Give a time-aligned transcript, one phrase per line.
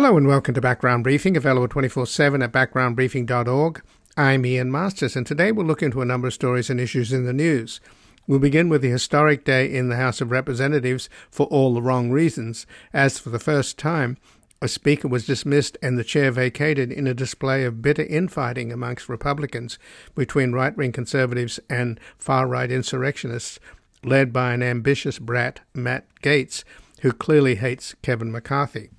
[0.00, 3.82] Hello and welcome to Background Briefing, available 24 7 at backgroundbriefing.org.
[4.16, 7.24] I'm Ian Masters, and today we'll look into a number of stories and issues in
[7.24, 7.80] the news.
[8.24, 12.12] We'll begin with the historic day in the House of Representatives for all the wrong
[12.12, 14.18] reasons, as for the first time,
[14.62, 19.08] a speaker was dismissed and the chair vacated in a display of bitter infighting amongst
[19.08, 19.80] Republicans
[20.14, 23.58] between right wing conservatives and far right insurrectionists,
[24.04, 26.62] led by an ambitious brat, Matt Gaetz,
[27.00, 28.90] who clearly hates Kevin McCarthy.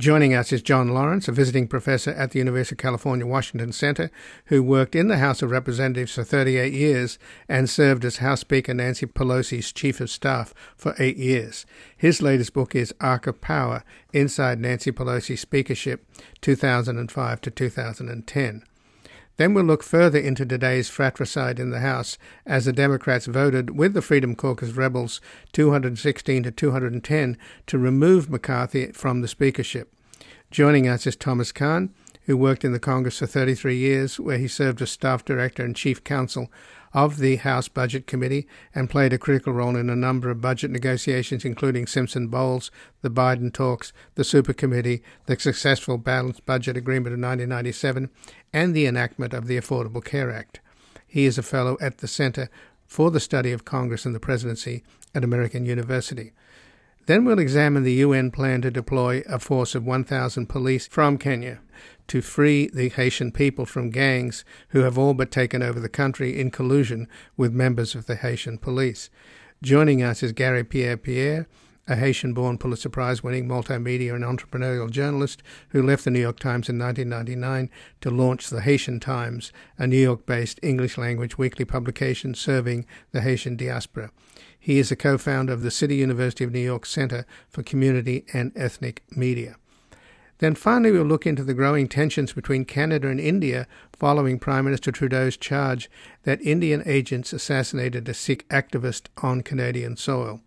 [0.00, 4.10] Joining us is John Lawrence, a visiting professor at the University of California, Washington Center,
[4.46, 7.18] who worked in the House of Representatives for 38 years
[7.50, 11.66] and served as House Speaker Nancy Pelosi's Chief of Staff for eight years.
[11.98, 16.06] His latest book is Arc of Power Inside Nancy Pelosi's Speakership,
[16.40, 18.64] 2005 to 2010.
[19.40, 23.94] Then we'll look further into today's fratricide in the House as the Democrats voted with
[23.94, 25.18] the Freedom Caucus rebels
[25.52, 29.94] 216 to 210 to remove McCarthy from the speakership.
[30.50, 31.88] Joining us is Thomas Kahn,
[32.26, 35.74] who worked in the Congress for 33 years, where he served as staff director and
[35.74, 36.52] chief counsel
[36.92, 40.70] of the House Budget Committee and played a critical role in a number of budget
[40.70, 42.70] negotiations, including Simpson Bowles,
[43.02, 48.10] the Biden talks, the Super Committee, the successful Balanced Budget Agreement of 1997,
[48.52, 50.60] and the enactment of the Affordable Care Act.
[51.06, 52.48] He is a fellow at the Center
[52.86, 54.82] for the Study of Congress and the Presidency
[55.14, 56.32] at American University.
[57.10, 61.58] Then we'll examine the UN plan to deploy a force of 1,000 police from Kenya
[62.06, 66.38] to free the Haitian people from gangs who have all but taken over the country
[66.38, 69.10] in collusion with members of the Haitian police.
[69.60, 71.48] Joining us is Garry Pierre Pierre,
[71.90, 76.38] a Haitian born Pulitzer Prize winning multimedia and entrepreneurial journalist who left the New York
[76.38, 77.68] Times in 1999
[78.00, 83.22] to launch the Haitian Times, a New York based English language weekly publication serving the
[83.22, 84.12] Haitian diaspora.
[84.56, 88.24] He is a co founder of the City University of New York Center for Community
[88.32, 89.56] and Ethnic Media.
[90.38, 94.92] Then finally, we'll look into the growing tensions between Canada and India following Prime Minister
[94.92, 95.90] Trudeau's charge
[96.22, 100.40] that Indian agents assassinated a Sikh activist on Canadian soil.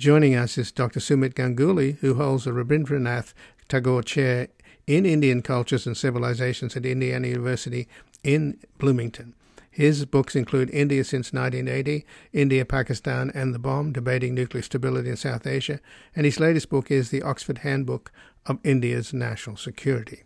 [0.00, 0.98] Joining us is Dr.
[0.98, 3.34] Sumit Ganguly, who holds a Rabindranath
[3.68, 4.48] Tagore Chair
[4.86, 7.86] in Indian Cultures and Civilizations at Indiana University
[8.24, 9.34] in Bloomington.
[9.70, 15.16] His books include India since 1980, India, Pakistan, and the Bomb, Debating Nuclear Stability in
[15.18, 15.80] South Asia,
[16.16, 18.10] and his latest book is the Oxford Handbook
[18.46, 20.22] of India's National Security.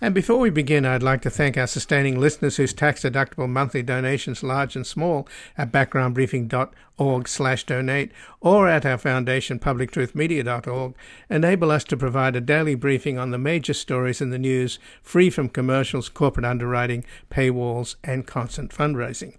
[0.00, 4.44] And before we begin, I'd like to thank our sustaining listeners whose tax-deductible monthly donations,
[4.44, 5.26] large and small,
[5.56, 10.94] at backgroundbriefing.org slash donate or at our foundation, publictruthmedia.org,
[11.28, 15.30] enable us to provide a daily briefing on the major stories in the news, free
[15.30, 19.36] from commercials, corporate underwriting, paywalls, and constant fundraising.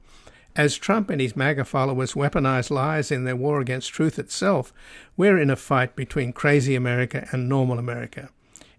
[0.57, 4.73] As Trump and his MAGA followers weaponize lies in their war against truth itself,
[5.15, 8.29] we're in a fight between crazy America and normal America.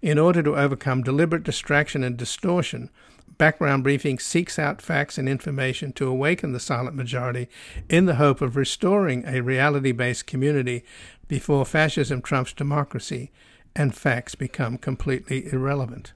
[0.03, 2.91] In order to overcome deliberate distraction and distortion,
[3.37, 7.49] Background Briefing seeks out facts and information to awaken the silent majority
[7.89, 10.85] in the hope of restoring a reality based community
[11.29, 13.31] before fascism trumps democracy
[13.75, 16.13] and facts become completely irrelevant.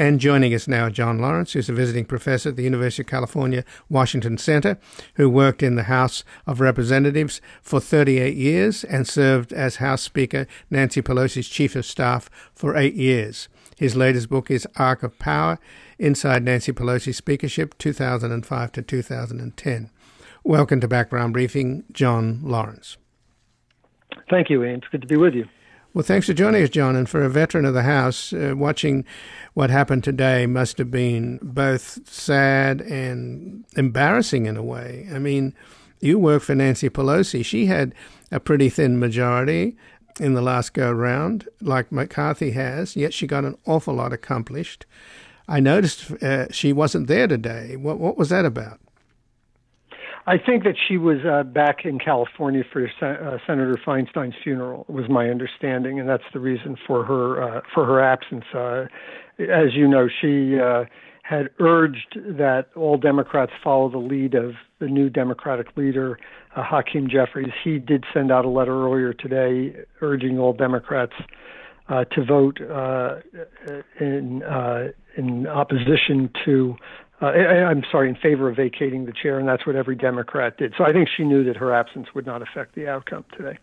[0.00, 3.66] And joining us now, John Lawrence, who's a visiting professor at the University of California,
[3.90, 4.78] Washington Center,
[5.16, 10.46] who worked in the House of Representatives for 38 years and served as House Speaker
[10.70, 13.50] Nancy Pelosi's Chief of Staff for eight years.
[13.76, 15.58] His latest book is Arc of Power
[15.98, 19.90] Inside Nancy Pelosi's Speakership, 2005 to 2010.
[20.42, 22.96] Welcome to Background Briefing, John Lawrence.
[24.30, 24.76] Thank you, Ian.
[24.76, 25.44] It's good to be with you.
[25.92, 26.94] Well, thanks for joining us, John.
[26.94, 29.04] And for a veteran of the House, uh, watching
[29.54, 35.08] what happened today must have been both sad and embarrassing in a way.
[35.12, 35.52] I mean,
[36.00, 37.44] you work for Nancy Pelosi.
[37.44, 37.92] She had
[38.30, 39.76] a pretty thin majority
[40.20, 44.86] in the last go round, like McCarthy has, yet she got an awful lot accomplished.
[45.48, 47.74] I noticed uh, she wasn't there today.
[47.74, 48.78] What, what was that about?
[50.26, 54.84] I think that she was uh, back in California for uh, Senator Feinstein's funeral.
[54.88, 58.44] Was my understanding, and that's the reason for her uh, for her absence.
[58.54, 58.86] Uh,
[59.38, 60.84] as you know, she uh,
[61.22, 66.18] had urged that all Democrats follow the lead of the new Democratic leader,
[66.54, 67.52] uh, Hakeem Jeffries.
[67.64, 71.14] He did send out a letter earlier today urging all Democrats
[71.88, 72.60] to vote
[73.98, 74.42] in
[75.16, 76.76] in opposition to
[77.22, 80.56] uh, I, am sorry, in favor of vacating the chair, and that's what every Democrat
[80.56, 80.74] did.
[80.76, 83.58] So I think she knew that her absence would not affect the outcome today.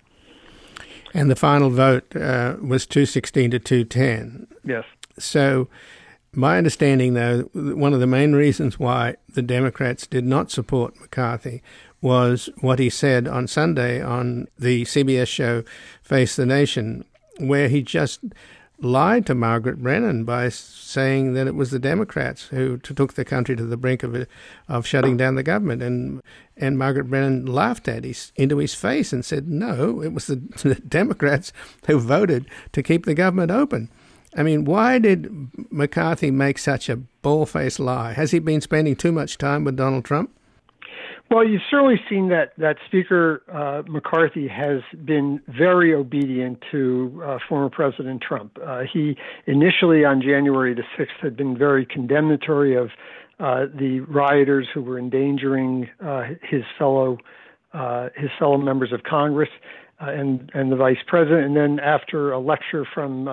[1.13, 4.47] And the final vote uh, was 216 to 210.
[4.63, 4.83] Yes.
[5.17, 5.67] So,
[6.33, 11.63] my understanding, though, one of the main reasons why the Democrats did not support McCarthy
[12.01, 15.63] was what he said on Sunday on the CBS show
[16.03, 17.05] Face the Nation,
[17.39, 18.19] where he just
[18.79, 23.55] lied to Margaret Brennan by saying that it was the Democrats who took the country
[23.55, 24.25] to the brink of uh,
[24.67, 26.21] of shutting down the government, and
[26.55, 30.35] and Margaret Brennan laughed at his into his face and said, "No, it was the,
[30.63, 31.51] the Democrats
[31.87, 33.89] who voted to keep the government open."
[34.35, 38.13] I mean, why did McCarthy make such a ball-faced lie?
[38.13, 40.36] Has he been spending too much time with Donald Trump?
[41.29, 47.37] Well, you've certainly seen that that Speaker uh, McCarthy has been very obedient to uh,
[47.49, 48.57] former President Trump.
[48.65, 52.91] Uh, he initially, on January the sixth, had been very condemnatory of
[53.39, 57.17] uh, the rioters who were endangering uh, his fellow
[57.73, 59.49] uh, his fellow members of Congress.
[59.99, 63.25] and and the vice president, and then after a lecture from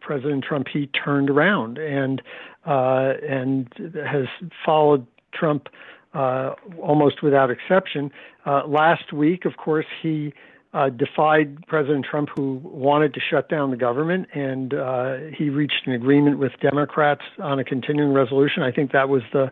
[0.00, 2.22] President Trump, he turned around and
[2.64, 3.66] and
[4.06, 4.26] has
[4.64, 5.04] followed
[5.34, 5.68] Trump
[6.14, 8.10] uh, almost without exception.
[8.44, 10.32] Uh, last week, of course, he
[10.74, 15.86] uh, defied President Trump, who wanted to shut down the government, and uh, he reached
[15.86, 18.62] an agreement with Democrats on a continuing resolution.
[18.62, 19.50] I think that was the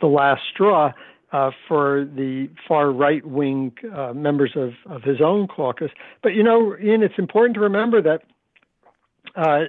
[0.00, 0.92] the last straw.
[1.32, 5.90] Uh, for the far right wing uh, members of, of his own caucus.
[6.22, 8.22] But you know, Ian, it's important to remember that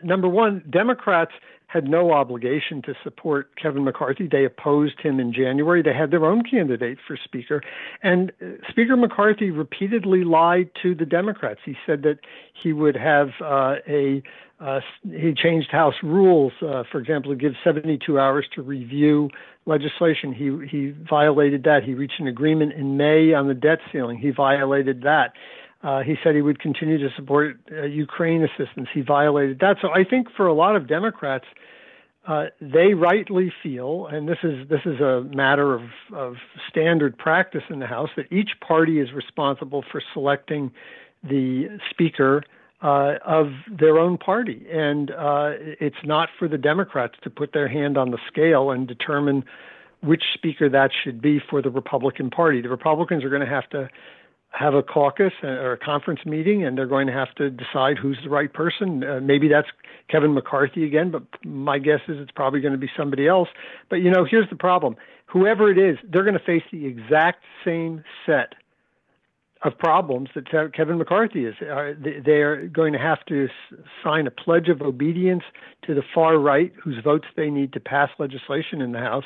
[0.03, 1.31] number one, Democrats
[1.67, 4.27] had no obligation to support Kevin McCarthy.
[4.31, 5.83] They opposed him in January.
[5.83, 7.61] They had their own candidate for Speaker.
[8.01, 11.59] And uh, Speaker McCarthy repeatedly lied to the Democrats.
[11.65, 12.19] He said that
[12.61, 14.23] he would have uh, a
[14.59, 19.29] uh, he changed House rules, uh, for example, to give 72 hours to review
[19.67, 20.33] legislation.
[20.33, 21.83] He he violated that.
[21.83, 24.17] He reached an agreement in May on the debt ceiling.
[24.17, 25.33] He violated that.
[25.83, 28.88] Uh, he said he would continue to support uh, Ukraine assistance.
[28.94, 29.77] He violated that.
[29.81, 31.45] So I think for a lot of Democrats,
[32.27, 35.83] uh, they rightly feel, and this is this is a matter of,
[36.13, 36.35] of
[36.69, 40.71] standard practice in the House, that each party is responsible for selecting
[41.24, 42.44] the speaker
[42.81, 47.68] uh, of their own party, and uh, it's not for the Democrats to put their
[47.68, 49.45] hand on the scale and determine
[50.01, 52.62] which speaker that should be for the Republican Party.
[52.62, 53.89] The Republicans are going to have to
[54.57, 58.18] have a caucus or a conference meeting, and they're going to have to decide who's
[58.24, 59.04] the right person.
[59.04, 59.68] Uh, maybe that's
[60.09, 63.50] Kevin McCarthy again, but my guess is it's probably going to be somebody else.
[63.89, 64.95] But you know, here's the problem:
[65.27, 68.54] whoever it is, they're going to face the exact same set
[69.63, 71.56] of problems that Kevin McCarthy is.
[71.62, 71.94] Uh,
[72.25, 73.48] they're going to have to
[74.04, 75.44] sign a pledge of obedience
[75.86, 79.25] to the far right, whose votes they need to pass legislation in the House.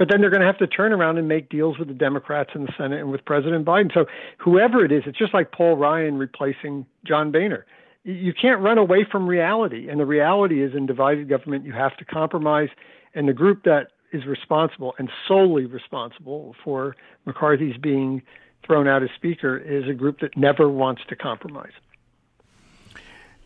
[0.00, 2.52] But then they're going to have to turn around and make deals with the Democrats
[2.54, 3.92] in the Senate and with President Biden.
[3.92, 4.06] So
[4.38, 7.66] whoever it is, it's just like Paul Ryan replacing John Boehner.
[8.04, 9.90] You can't run away from reality.
[9.90, 12.70] And the reality is in divided government, you have to compromise.
[13.14, 16.96] And the group that is responsible and solely responsible for
[17.26, 18.22] McCarthy's being
[18.66, 21.72] thrown out as Speaker is a group that never wants to compromise.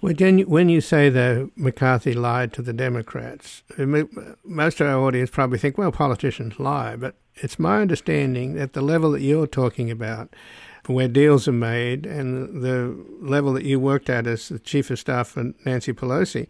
[0.05, 3.63] When you, when you say that McCarthy lied to the Democrats,
[4.45, 6.95] most of our audience probably think, well, politicians lie.
[6.95, 10.37] But it's my understanding that the level that you're talking about,
[10.89, 14.99] where deals are made, and the level that you worked at as the chief of
[14.99, 16.49] staff for Nancy Pelosi,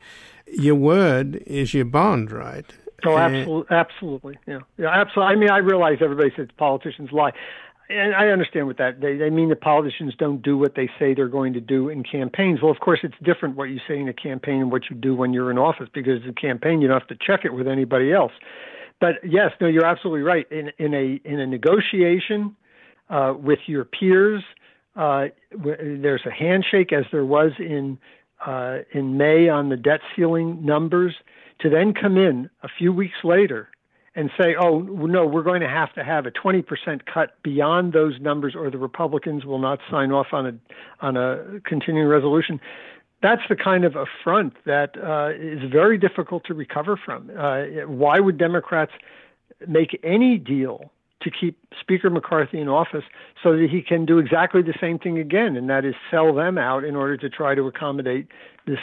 [0.49, 2.67] your word is your bond, right?
[3.07, 5.33] Oh, absolutely, absolutely, yeah, yeah, absolutely.
[5.33, 7.33] I mean, I realize everybody says politicians lie
[7.89, 11.15] and I understand what that they, they mean that politicians don't do what they say
[11.15, 12.63] they're going to do in campaigns.
[12.63, 15.15] Well, of course, it's different what you say in a campaign and what you do
[15.15, 17.69] when you're in office because in a campaign you don't have to check it with
[17.69, 18.33] anybody else.
[19.01, 20.51] But yes, no, you're absolutely right.
[20.51, 22.57] In in a in a negotiation
[23.11, 24.43] uh, with your peers,
[24.97, 27.99] uh, there's a handshake as there was in
[28.47, 31.15] uh, in May on the debt ceiling numbers.
[31.61, 33.69] To then come in a few weeks later
[34.17, 36.65] and say, oh, no, we're going to have to have a 20%
[37.13, 41.61] cut beyond those numbers or the Republicans will not sign off on a, on a
[41.65, 42.61] continuing resolution.
[43.23, 47.31] That's the kind of affront that uh, is very difficult to recover from.
[47.37, 48.93] Uh, why would Democrats
[49.67, 50.93] make any deal
[51.23, 53.05] to keep Speaker McCarthy in office
[53.43, 56.59] so that he can do exactly the same thing again, and that is sell them
[56.59, 58.29] out in order to try to accommodate
[58.67, 58.79] this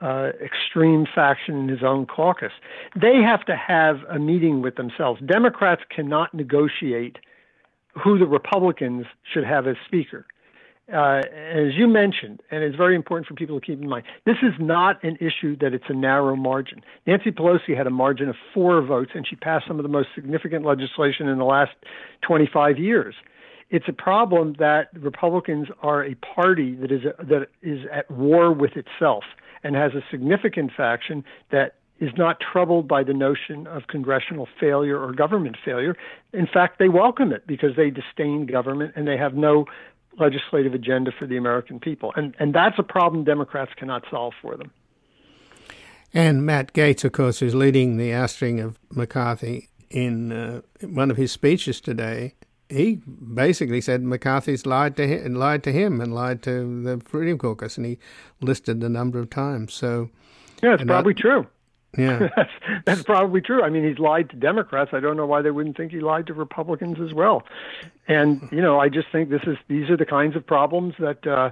[0.00, 2.52] uh, extreme faction in his own caucus.
[3.00, 5.20] They have to have a meeting with themselves.
[5.26, 7.18] Democrats cannot negotiate
[8.02, 10.26] who the Republicans should have as Speaker.
[10.92, 14.38] Uh, as you mentioned, and it's very important for people to keep in mind, this
[14.42, 16.80] is not an issue that it's a narrow margin.
[17.06, 20.08] Nancy Pelosi had a margin of four votes, and she passed some of the most
[20.16, 21.72] significant legislation in the last
[22.22, 23.14] 25 years.
[23.70, 28.52] It's a problem that Republicans are a party that is a, that is at war
[28.52, 29.22] with itself
[29.62, 34.98] and has a significant faction that is not troubled by the notion of congressional failure
[34.98, 35.94] or government failure.
[36.32, 39.66] In fact, they welcome it because they disdain government and they have no
[40.18, 42.12] legislative agenda for the American people.
[42.16, 44.70] And, and that's a problem Democrats cannot solve for them.
[46.12, 51.16] And Matt Gaetz, of course, is leading the ousting of McCarthy in uh, one of
[51.16, 52.34] his speeches today.
[52.70, 53.00] He
[53.34, 57.76] basically said McCarthy's lied to him, lied to him, and lied to the Freedom Caucus,
[57.76, 57.98] and he
[58.40, 59.74] listed the number of times.
[59.74, 60.10] So,
[60.62, 61.46] yeah, it's probably I, true.
[61.98, 62.52] Yeah, that's,
[62.86, 63.62] that's probably true.
[63.62, 64.90] I mean, he's lied to Democrats.
[64.92, 67.42] I don't know why they wouldn't think he lied to Republicans as well.
[68.06, 71.26] And you know, I just think this is these are the kinds of problems that
[71.26, 71.50] uh,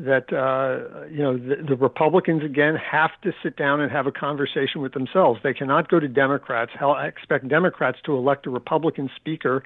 [0.00, 4.12] that uh, you know the, the Republicans again have to sit down and have a
[4.12, 5.40] conversation with themselves.
[5.42, 9.62] They cannot go to Democrats, hell, expect Democrats to elect a Republican speaker.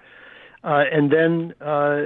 [0.65, 2.01] Uh, and then uh,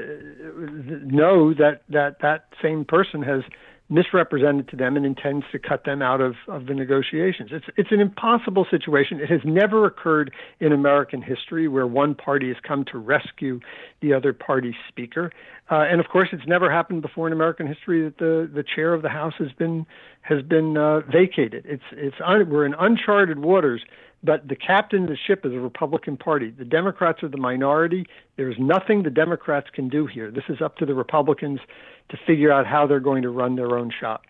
[1.07, 3.43] know that, that that same person has
[3.91, 7.51] misrepresented to them and intends to cut them out of, of the negotiations.
[7.53, 9.21] It's it's an impossible situation.
[9.21, 13.61] It has never occurred in American history where one party has come to rescue
[14.03, 15.33] the other party's speaker.
[15.71, 18.93] Uh, and of course, it's never happened before in American history that the, the chair
[18.93, 19.87] of the House has been
[20.23, 21.65] has been uh, vacated.
[21.67, 23.83] It's it's un, we're in uncharted waters
[24.23, 26.51] but the captain of the ship is the Republican Party.
[26.51, 28.07] The Democrats are the minority.
[28.37, 30.31] There's nothing the Democrats can do here.
[30.31, 31.61] This is up to the Republicans
[32.09, 34.23] to figure out how they're going to run their own shop.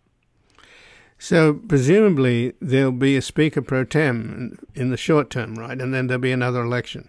[1.18, 5.80] So presumably there'll be a speaker pro tem in the short term, right?
[5.80, 7.09] And then there'll be another election.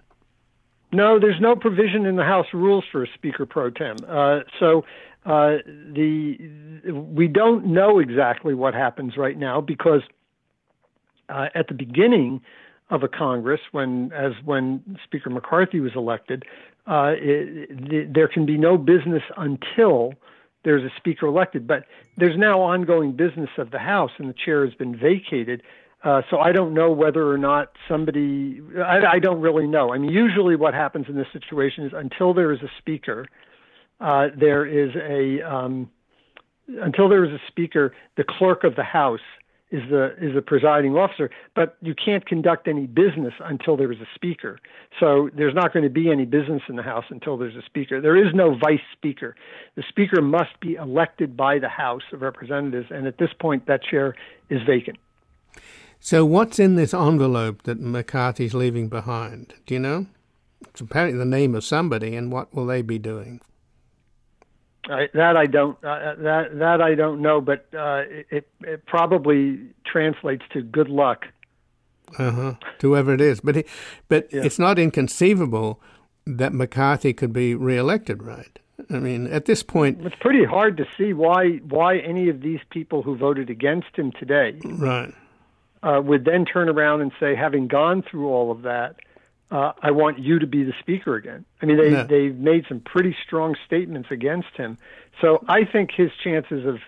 [0.91, 3.97] No, there's no provision in the House rules for a speaker pro tem.
[4.07, 4.83] Uh, so
[5.25, 5.57] uh,
[5.93, 6.37] the
[6.91, 10.01] we don't know exactly what happens right now because
[11.27, 12.41] uh, at the beginning
[12.89, 16.43] of a Congress, when as when Speaker McCarthy was elected,
[16.87, 20.13] uh, it, the, there can be no business until
[20.63, 21.67] there's a speaker elected.
[21.67, 21.85] But
[22.17, 25.61] there's now ongoing business of the House, and the chair has been vacated.
[26.03, 28.61] Uh, so I don't know whether or not somebody.
[28.77, 29.93] I, I don't really know.
[29.93, 33.27] I mean, usually what happens in this situation is until there is a speaker,
[33.99, 35.89] uh, there is a um,
[36.81, 39.19] until there is a speaker, the clerk of the House
[39.71, 43.99] is the is the presiding officer, but you can't conduct any business until there is
[43.99, 44.59] a speaker.
[44.99, 48.01] So there's not going to be any business in the House until there's a speaker.
[48.01, 49.35] There is no vice speaker.
[49.75, 53.83] The speaker must be elected by the House of Representatives, and at this point, that
[53.83, 54.15] chair
[54.49, 54.97] is vacant.
[55.99, 59.53] So what's in this envelope that McCarthy's leaving behind?
[59.65, 60.07] Do you know?
[60.61, 63.41] It's apparently the name of somebody, and what will they be doing?
[64.87, 69.59] I, that I don't uh, that that I don't know, but uh, it it probably
[69.85, 71.25] translates to good luck.
[72.17, 72.53] Uh huh.
[72.81, 73.65] Whoever it is, but he,
[74.07, 74.43] but yeah.
[74.43, 75.79] it's not inconceivable
[76.25, 78.59] that McCarthy could be reelected, right?
[78.89, 82.61] I mean, at this point, it's pretty hard to see why why any of these
[82.71, 85.13] people who voted against him today, right,
[85.83, 88.95] uh, would then turn around and say, having gone through all of that,
[89.51, 91.45] uh, I want you to be the speaker again.
[91.61, 92.03] I mean, they no.
[92.03, 94.77] they've made some pretty strong statements against him.
[95.21, 96.79] So I think his chances of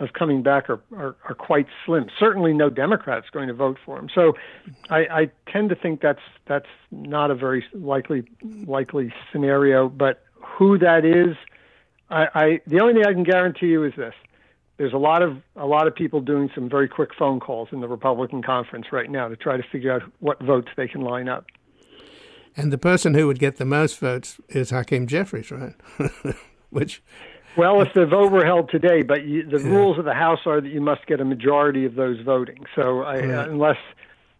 [0.00, 2.08] of coming back are, are, are quite slim.
[2.18, 4.08] Certainly, no Democrat's going to vote for him.
[4.12, 4.34] So
[4.90, 8.24] I, I tend to think that's that's not a very likely
[8.64, 9.88] likely scenario.
[9.88, 11.36] But who that is,
[12.10, 14.14] I, I the only thing I can guarantee you is this:
[14.76, 17.80] there's a lot of a lot of people doing some very quick phone calls in
[17.80, 21.28] the Republican conference right now to try to figure out what votes they can line
[21.28, 21.46] up.
[22.56, 25.74] And the person who would get the most votes is Hakeem Jeffries, right?
[26.70, 27.02] Which.
[27.56, 29.68] Well, if the vote were held today, but you, the yeah.
[29.68, 32.64] rules of the House are that you must get a majority of those voting.
[32.74, 33.30] So I, right.
[33.30, 33.78] uh, unless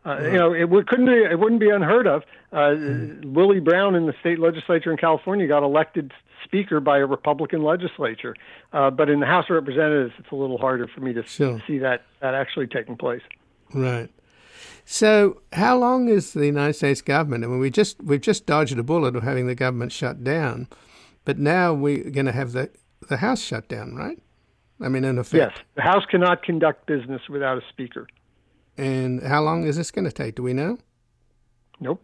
[0.06, 2.23] uh, you know, it would, couldn't be, it wouldn't be unheard of.
[2.52, 3.25] Uh, mm.
[3.25, 6.12] Willie Brown in the state legislature in California got elected
[6.44, 8.37] speaker by a Republican legislature,
[8.75, 11.62] uh, but in the House of Representatives, it's a little harder for me to sure.
[11.66, 13.23] see that that actually taking place.
[13.73, 14.11] Right.
[14.85, 17.45] So, how long is the United States government?
[17.45, 20.69] I mean, we just we've just dodged a bullet of having the government shut down,
[21.25, 22.71] but now we're going to have the
[23.09, 24.19] the House shut down, right?
[24.81, 25.57] I mean, in effect.
[25.57, 28.07] Yes, the House cannot conduct business without a speaker.
[28.76, 30.35] And how long is this going to take?
[30.35, 30.79] Do we know?
[31.81, 32.03] Nope.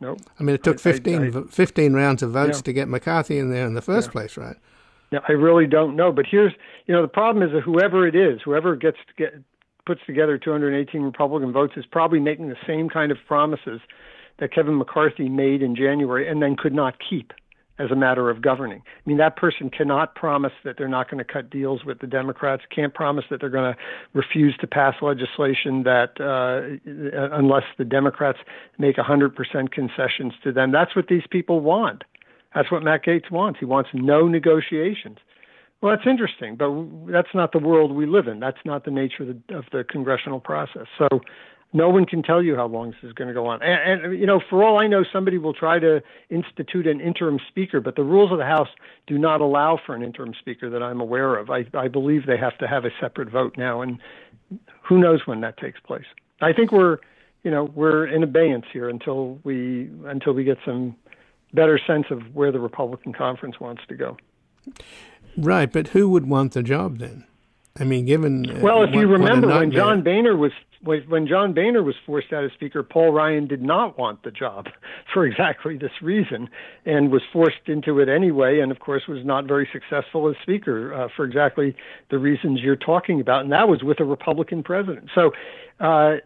[0.00, 0.18] Nope.
[0.38, 2.62] I mean, it took 15, I, I, 15 rounds of votes yeah.
[2.62, 4.12] to get McCarthy in there in the first yeah.
[4.12, 4.56] place, right?
[5.12, 6.10] Yeah, I really don't know.
[6.10, 6.52] But here's,
[6.86, 9.34] you know, the problem is that whoever it is, whoever gets to get
[9.86, 13.80] puts together 218 Republican votes is probably making the same kind of promises
[14.38, 17.32] that Kevin McCarthy made in January and then could not keep
[17.78, 18.82] as a matter of governing.
[18.84, 22.06] I mean, that person cannot promise that they're not going to cut deals with the
[22.06, 23.78] Democrats, can't promise that they're going to
[24.12, 28.38] refuse to pass legislation that uh, unless the Democrats
[28.78, 30.70] make 100% concessions to them.
[30.70, 32.04] That's what these people want.
[32.54, 33.58] That's what Matt Gaetz wants.
[33.58, 35.18] He wants no negotiations.
[35.82, 36.70] Well, that's interesting, but
[37.12, 38.38] that's not the world we live in.
[38.38, 40.86] That's not the nature of the, of the congressional process.
[40.96, 41.08] So
[41.72, 43.60] no one can tell you how long this is going to go on.
[43.62, 47.40] And, and, you know, for all I know, somebody will try to institute an interim
[47.48, 48.68] speaker, but the rules of the House
[49.08, 51.50] do not allow for an interim speaker that I'm aware of.
[51.50, 53.98] I, I believe they have to have a separate vote now, and
[54.82, 56.04] who knows when that takes place.
[56.40, 56.98] I think we're,
[57.42, 60.94] you know, we're in abeyance here until we until we get some
[61.52, 64.16] better sense of where the Republican conference wants to go.
[65.36, 67.24] Right, but who would want the job then?
[67.78, 71.54] I mean, given uh, well, if what, you remember when John Boehner was when John
[71.54, 74.66] Boehner was forced out as Speaker, Paul Ryan did not want the job
[75.14, 76.48] for exactly this reason
[76.84, 80.92] and was forced into it anyway, and of course was not very successful as Speaker
[80.92, 81.76] uh, for exactly
[82.10, 85.08] the reasons you're talking about, and that was with a Republican president.
[85.14, 85.30] So,
[85.78, 86.16] uh,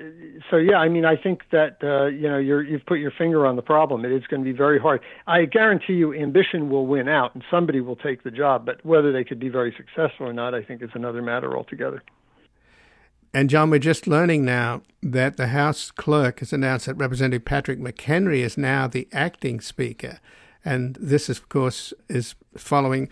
[0.50, 3.46] so yeah, I mean, I think that uh, you know you're, you've put your finger
[3.46, 4.04] on the problem.
[4.04, 5.02] It is going to be very hard.
[5.26, 8.64] I guarantee you, ambition will win out, and somebody will take the job.
[8.64, 12.02] But whether they could be very successful or not, I think is another matter altogether.
[13.36, 17.78] And John, we're just learning now that the House clerk has announced that Representative Patrick
[17.78, 20.20] McHenry is now the acting speaker.
[20.64, 23.10] And this, is, of course, is following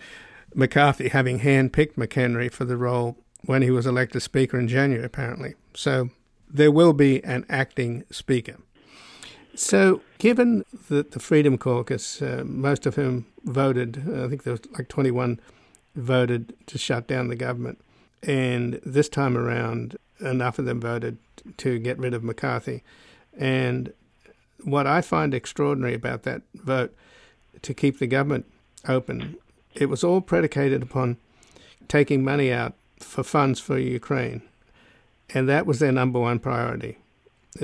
[0.55, 5.53] McCarthy having handpicked McHenry for the role when he was elected speaker in January, apparently.
[5.75, 6.09] So
[6.49, 8.57] there will be an acting speaker.
[9.53, 14.53] So, given that the Freedom Caucus, uh, most of whom voted, uh, I think there
[14.53, 15.39] was like 21
[15.93, 17.79] voted to shut down the government,
[18.23, 21.17] and this time around, enough of them voted
[21.57, 22.83] to get rid of McCarthy.
[23.37, 23.93] And
[24.63, 26.95] what I find extraordinary about that vote
[27.61, 28.45] to keep the government
[28.87, 29.37] open,
[29.73, 31.17] it was all predicated upon
[31.87, 34.41] taking money out for funds for Ukraine.
[35.33, 36.97] And that was their number one priority.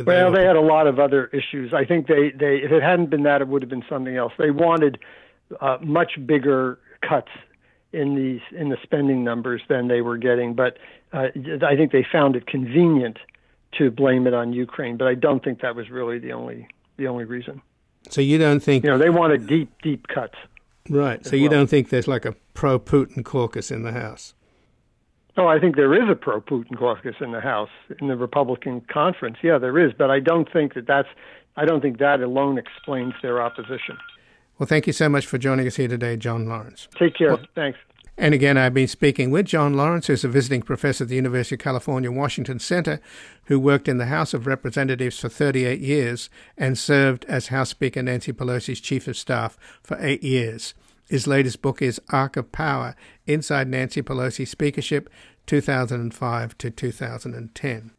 [0.05, 1.73] Well, they had a lot of other issues.
[1.73, 4.31] I think they, they if it hadn't been that, it would have been something else.
[4.37, 4.99] They wanted
[5.59, 7.31] uh, much bigger cuts
[7.91, 10.53] in these in the spending numbers than they were getting.
[10.53, 10.77] But
[11.13, 11.27] uh,
[11.65, 13.17] I think they found it convenient
[13.77, 14.97] to blame it on Ukraine.
[14.97, 17.61] But I don't think that was really the only the only reason.
[18.09, 20.35] So you don't think you know they wanted deep deep cuts.
[20.89, 21.25] Right.
[21.25, 21.59] So you well.
[21.59, 24.33] don't think there's like a pro Putin caucus in the House.
[25.37, 28.81] Oh, I think there is a pro Putin caucus in the House in the Republican
[28.81, 29.37] conference.
[29.41, 31.07] Yeah, there is, but I don't think that that's
[31.55, 33.97] I don't think that alone explains their opposition.
[34.57, 36.87] Well, thank you so much for joining us here today, John Lawrence.
[36.97, 37.29] Take care.
[37.29, 37.79] Well, Thanks.
[38.21, 41.55] And again, I've been speaking with John Lawrence, who's a visiting professor at the University
[41.55, 43.01] of California, Washington Center,
[43.45, 48.03] who worked in the House of Representatives for 38 years and served as House Speaker
[48.03, 50.75] Nancy Pelosi's chief of staff for eight years.
[51.09, 55.09] His latest book is Arc of Power Inside Nancy Pelosi's Speakership,
[55.47, 57.91] 2005 to 2010.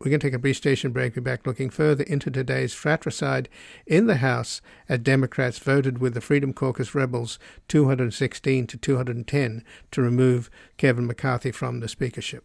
[0.00, 1.16] We're going to take a brief station break.
[1.16, 3.48] We're back looking further into today's fratricide
[3.84, 10.02] in the House as Democrats voted with the Freedom Caucus rebels 216 to 210 to
[10.02, 12.44] remove Kevin McCarthy from the speakership.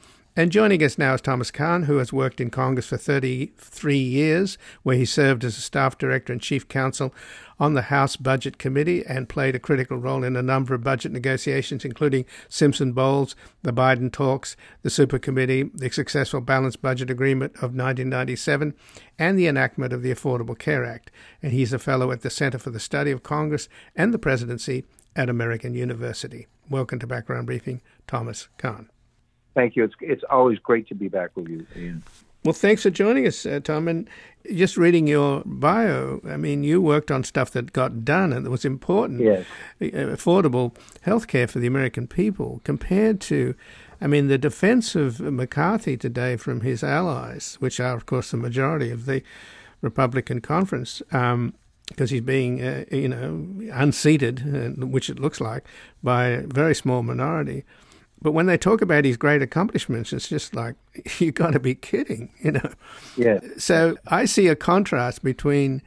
[0.33, 4.57] And joining us now is Thomas Kahn, who has worked in Congress for 33 years,
[4.81, 7.13] where he served as a staff director and chief counsel
[7.59, 11.11] on the House Budget Committee and played a critical role in a number of budget
[11.11, 17.51] negotiations, including Simpson Bowles, the Biden talks, the Super Committee, the successful Balanced Budget Agreement
[17.55, 18.73] of 1997,
[19.19, 21.11] and the enactment of the Affordable Care Act.
[21.43, 23.67] And he's a fellow at the Center for the Study of Congress
[23.97, 26.47] and the Presidency at American University.
[26.69, 28.89] Welcome to Background Briefing, Thomas Kahn.
[29.53, 29.83] Thank you.
[29.83, 32.03] It's it's always great to be back with you, Ian.
[32.43, 33.87] Well, thanks for joining us, uh, Tom.
[33.87, 34.09] And
[34.51, 38.49] just reading your bio, I mean, you worked on stuff that got done and that
[38.49, 39.21] was important.
[39.21, 39.45] Yes.
[39.79, 43.53] Uh, affordable health care for the American people compared to,
[43.99, 48.37] I mean, the defense of McCarthy today from his allies, which are, of course, the
[48.37, 49.21] majority of the
[49.81, 51.03] Republican conference.
[51.11, 51.53] Um,
[51.87, 55.65] because he's being, uh, you know, unseated, uh, which it looks like,
[56.01, 57.65] by a very small minority.
[58.21, 60.75] But when they talk about his great accomplishments, it's just like
[61.19, 62.71] you've got to be kidding, you know.
[63.17, 63.39] Yeah.
[63.57, 65.81] So I see a contrast between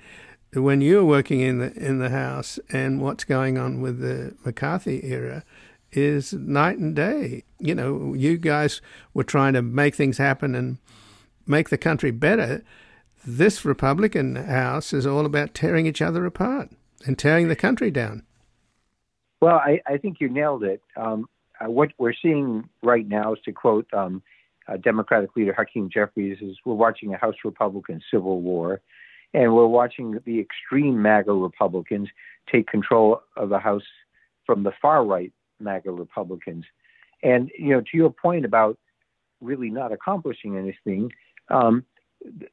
[0.53, 4.35] when you were working in the in the House and what's going on with the
[4.45, 5.45] McCarthy era
[5.93, 7.45] is night and day.
[7.59, 8.81] You know, you guys
[9.13, 10.79] were trying to make things happen and
[11.47, 12.65] make the country better.
[13.25, 16.71] This Republican House is all about tearing each other apart
[17.07, 18.25] and tearing the country down.
[19.41, 20.83] Well, I, I think you nailed it.
[20.97, 21.29] Um,
[21.65, 24.23] uh, what we're seeing right now is to quote um,
[24.69, 28.81] uh, Democratic leader Hakeem Jeffries is we're watching a House Republican civil war,
[29.33, 32.09] and we're watching the extreme MAGA Republicans
[32.51, 33.83] take control of the House
[34.47, 36.65] from the far right MAGA Republicans.
[37.23, 38.79] And you know, to your point about
[39.41, 41.13] really not accomplishing anything,
[41.49, 41.85] um,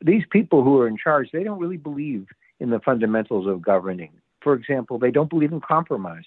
[0.01, 2.27] these people who are in charge, they don't really believe
[2.59, 4.11] in the fundamentals of governing.
[4.41, 6.23] For example, they don't believe in compromise.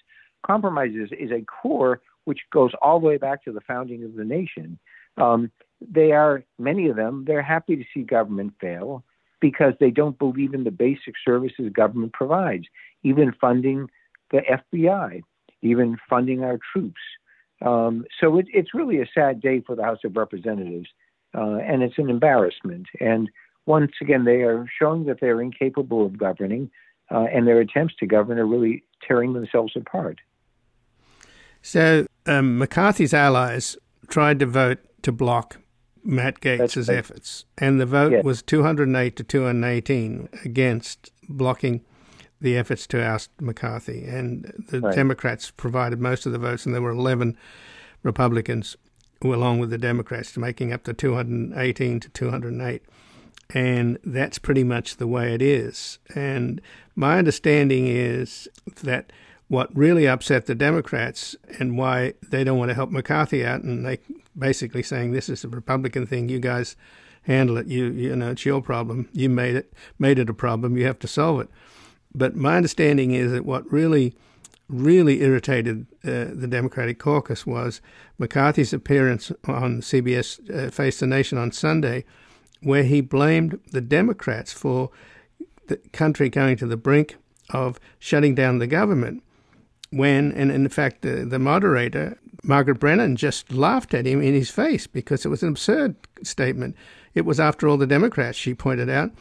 [0.47, 4.15] Compromise is, is a core which goes all the way back to the founding of
[4.15, 4.79] the nation.
[5.17, 9.05] Um, they are, many of them, they're happy to see government fail
[9.41, 12.65] because they don't believe in the basic services government provides,
[13.03, 13.89] even funding
[14.31, 15.23] the FBI,
[15.63, 17.01] even funding our troops.
[17.61, 20.89] Um, so it, it's really a sad day for the House of Representatives,
[21.37, 22.87] uh, and it's an embarrassment.
[23.01, 23.31] And
[23.67, 26.71] once again, they are showing that they're incapable of governing,
[27.11, 30.21] uh, and their attempts to govern are really tearing themselves apart.
[31.65, 35.57] So um, McCarthy's allies tried to vote to block
[36.05, 36.99] Matt Gaetz' right.
[36.99, 38.23] efforts, and the vote yes.
[38.23, 41.81] was 208 to 218 against blocking
[42.39, 44.05] the efforts to oust McCarthy.
[44.05, 44.95] And the right.
[44.95, 47.35] Democrats provided most of the votes, and there were 11
[48.03, 48.77] Republicans
[49.23, 52.83] along with the Democrats making up the 218 to 208.
[53.55, 55.99] And that's pretty much the way it is.
[56.15, 56.61] And
[56.95, 58.49] my understanding is
[58.83, 59.11] that
[59.49, 63.85] what really upset the Democrats and why they don't want to help McCarthy out, and
[63.85, 63.99] they
[64.37, 66.77] basically saying this is a Republican thing, you guys
[67.23, 67.67] handle it.
[67.67, 69.09] You you know it's your problem.
[69.13, 70.77] You made it made it a problem.
[70.77, 71.49] You have to solve it.
[72.15, 74.15] But my understanding is that what really
[74.69, 77.83] really irritated uh, the Democratic caucus was
[78.19, 82.05] McCarthy's appearance on CBS uh, Face the Nation on Sunday,
[82.63, 84.91] where he blamed the Democrats for
[85.67, 87.17] the country going to the brink
[87.51, 89.23] of shutting down the government
[89.95, 94.51] when, and in fact, the, the moderator, Margaret Brennan, just laughed at him in his
[94.51, 96.77] face because it was an absurd statement.
[97.15, 99.13] It was, after all, the Democrats, she pointed out,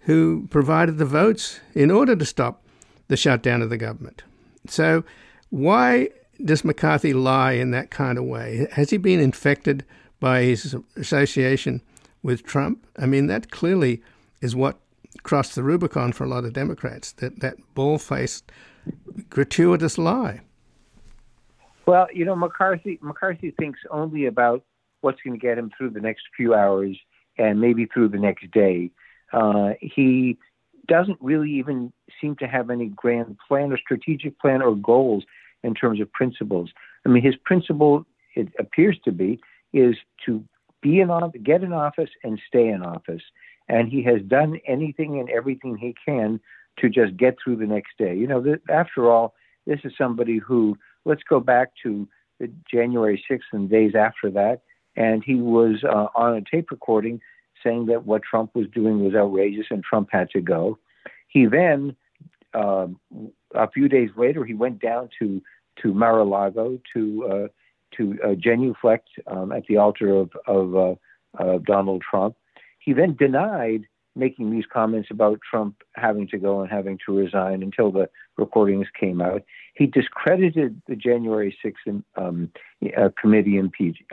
[0.00, 2.62] who provided the votes in order to stop
[3.08, 4.22] the shutdown of the government.
[4.66, 5.04] So,
[5.50, 6.10] why
[6.44, 8.66] does McCarthy lie in that kind of way?
[8.72, 9.84] Has he been infected
[10.20, 11.82] by his association
[12.22, 12.86] with Trump?
[12.98, 14.02] I mean, that clearly
[14.40, 14.78] is what
[15.22, 17.12] crossed the Rubicon for a lot of Democrats.
[17.12, 18.50] That that ball faced
[19.28, 20.40] gratuitous lie.
[21.86, 24.64] Well, you know, McCarthy McCarthy thinks only about
[25.00, 26.96] what's going to get him through the next few hours
[27.38, 28.90] and maybe through the next day.
[29.32, 30.38] Uh, he
[30.86, 35.24] doesn't really even seem to have any grand plan or strategic plan or goals
[35.62, 36.70] in terms of principles.
[37.04, 39.40] I mean, his principle, it appears to be,
[39.72, 40.44] is to
[40.82, 43.22] be in office, get in office, and stay in office.
[43.68, 46.40] And he has done anything and everything he can
[46.78, 48.14] to just get through the next day.
[48.16, 49.34] You know, th- after all,
[49.66, 52.08] this is somebody who, let's go back to
[52.70, 54.62] January 6th and days after that,
[54.96, 57.20] and he was uh, on a tape recording
[57.62, 60.78] saying that what Trump was doing was outrageous and Trump had to go.
[61.28, 61.96] He then,
[62.54, 62.88] uh,
[63.54, 65.40] a few days later, he went down to
[65.82, 67.48] to Mar-a-Lago to uh,
[67.96, 70.98] to uh, genuflect um, at the altar of of
[71.38, 72.36] uh, Donald Trump.
[72.78, 77.62] He then denied making these comments about Trump having to go and having to resign
[77.62, 79.42] until the recordings came out.
[79.74, 82.50] He discredited the January 6th um,
[82.96, 83.60] uh, committee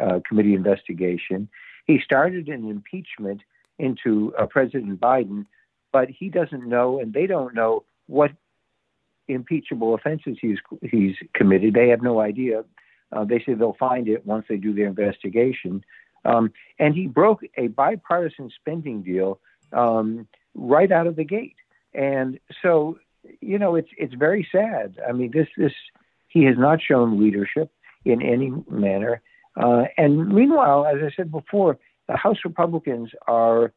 [0.01, 1.49] uh, committee investigation.
[1.85, 3.41] He started an impeachment
[3.77, 5.45] into uh, President Biden,
[5.91, 8.31] but he doesn't know, and they don't know what
[9.27, 11.73] impeachable offenses he's he's committed.
[11.73, 12.63] They have no idea.
[13.11, 15.83] Uh, they say they'll find it once they do their investigation.
[16.25, 19.39] Um, and he broke a bipartisan spending deal
[19.73, 21.55] um, right out of the gate.
[21.93, 22.97] And so,
[23.41, 24.97] you know, it's it's very sad.
[25.07, 25.73] I mean, this this
[26.27, 27.71] he has not shown leadership
[28.05, 29.21] in any manner.
[29.55, 31.77] Uh, and meanwhile, as I said before,
[32.07, 33.73] the House Republicans are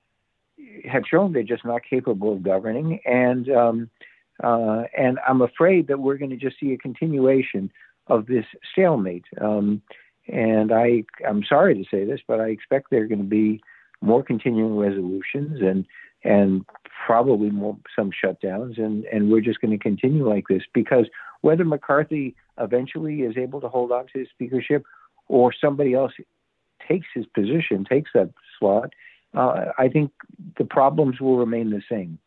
[0.89, 3.91] have shown they're just not capable of governing, and um,
[4.43, 7.71] uh, and I'm afraid that we're going to just see a continuation
[8.07, 9.25] of this stalemate.
[9.41, 9.83] Um,
[10.29, 13.61] and I, I'm sorry to say this, but I expect there are going to be
[14.03, 15.87] more continuing resolutions and
[16.25, 16.65] and
[17.07, 21.07] probably more some shutdowns and and we're just going to continue like this because
[21.41, 24.85] whether McCarthy eventually is able to hold on to his speakership
[25.29, 26.13] or somebody else
[26.87, 28.93] takes his position takes that slot
[29.35, 30.13] uh, I think
[30.59, 32.19] the problems will remain the same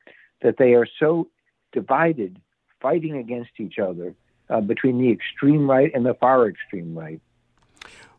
[0.42, 1.28] that they are so
[1.72, 2.42] divided
[2.82, 4.16] fighting against each other
[4.50, 7.22] uh, between the extreme right and the far extreme right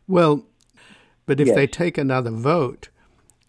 [0.07, 0.43] well
[1.25, 1.55] but if yes.
[1.55, 2.89] they take another vote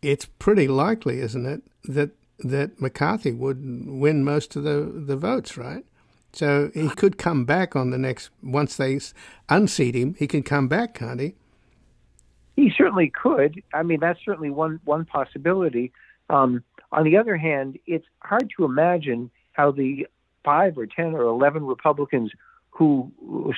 [0.03, 5.57] it's pretty likely, isn't it, that that McCarthy would win most of the, the votes,
[5.57, 5.85] right?
[6.33, 9.01] So he could come back on the next once they
[9.49, 10.15] unseat him.
[10.19, 11.35] He can come back, can't he?
[12.55, 13.63] He certainly could.
[13.75, 15.93] I mean, that's certainly one one possibility.
[16.31, 20.07] Um, on the other hand, it's hard to imagine how the
[20.45, 22.31] five or ten or eleven Republicans
[22.71, 23.11] who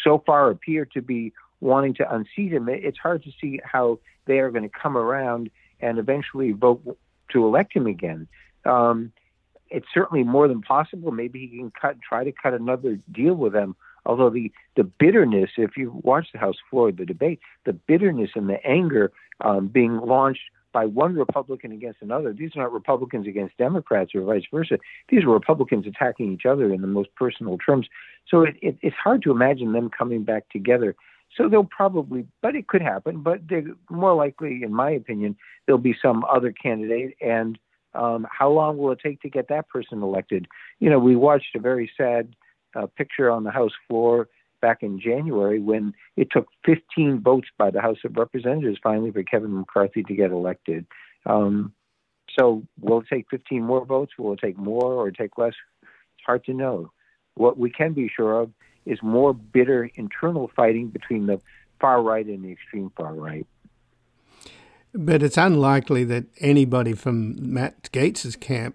[0.02, 4.38] so far appear to be wanting to unseat him, it's hard to see how they
[4.38, 5.50] are going to come around
[5.80, 6.98] and eventually vote
[7.32, 8.28] to elect him again.
[8.64, 9.12] Um,
[9.68, 11.12] it's certainly more than possible.
[11.12, 13.76] Maybe he can cut, try to cut another deal with them.
[14.06, 18.48] Although the the bitterness, if you watch the House floor, the debate, the bitterness and
[18.48, 22.32] the anger um, being launched by one Republican against another.
[22.32, 24.78] These are not Republicans against Democrats or vice versa.
[25.08, 27.88] These are Republicans attacking each other in the most personal terms.
[28.28, 30.94] So it, it, it's hard to imagine them coming back together.
[31.36, 33.22] So they'll probably, but it could happen.
[33.22, 33.40] But
[33.88, 37.16] more likely, in my opinion, there'll be some other candidate.
[37.20, 37.58] And
[37.94, 40.46] um, how long will it take to get that person elected?
[40.80, 42.34] You know, we watched a very sad
[42.74, 44.28] uh, picture on the House floor
[44.60, 49.22] back in January when it took 15 votes by the House of Representatives finally for
[49.22, 50.86] Kevin McCarthy to get elected.
[51.26, 51.72] Um,
[52.38, 54.12] so will it take 15 more votes?
[54.18, 55.54] Will it take more or take less?
[55.82, 56.92] It's hard to know.
[57.34, 58.50] What we can be sure of
[58.86, 61.40] is more bitter internal fighting between the
[61.80, 63.46] far right and the extreme far right.
[64.92, 68.74] But it's unlikely that anybody from Matt Gaetz's camp,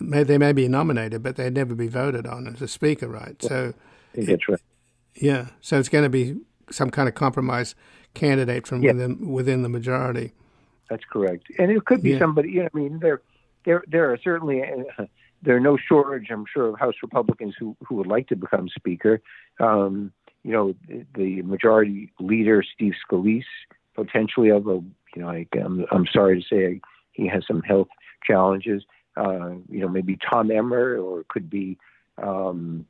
[0.00, 3.40] may, they may be nominated, but they'd never be voted on as a speaker, right?
[3.42, 3.74] So
[4.14, 4.60] that's right.
[5.14, 6.36] Yeah, so it's going to be
[6.70, 7.74] some kind of compromise
[8.14, 8.92] candidate from yeah.
[8.92, 10.32] within within the majority.
[10.88, 12.18] That's correct, and it could be yeah.
[12.18, 12.50] somebody.
[12.50, 13.22] You know, I mean, there
[13.64, 15.06] there there are certainly uh,
[15.42, 18.68] there are no shortage, I'm sure, of House Republicans who who would like to become
[18.68, 19.20] Speaker.
[19.60, 20.74] Um, you know,
[21.14, 23.42] the majority leader, Steve Scalise,
[23.94, 26.80] potentially, although you know, I, I'm I'm sorry to say
[27.12, 27.88] he has some health
[28.24, 28.84] challenges.
[29.16, 31.78] Uh, you know, maybe Tom Emmer, or it could be.
[32.22, 32.86] Um,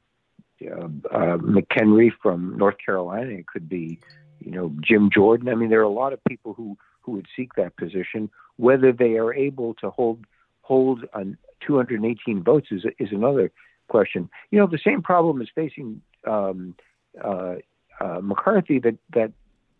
[0.65, 3.31] uh, uh, McHenry from North Carolina.
[3.31, 4.01] It could be,
[4.41, 5.51] you know, Jim Jordan.
[5.51, 8.31] I mean, there are a lot of people who who would seek that position.
[8.57, 10.25] Whether they are able to hold
[10.67, 13.51] hold on 218 votes is is another
[13.89, 14.29] question.
[14.51, 16.75] You know, the same problem is facing um,
[17.23, 17.57] uh,
[18.01, 18.79] uh, McCarthy.
[18.81, 19.33] That that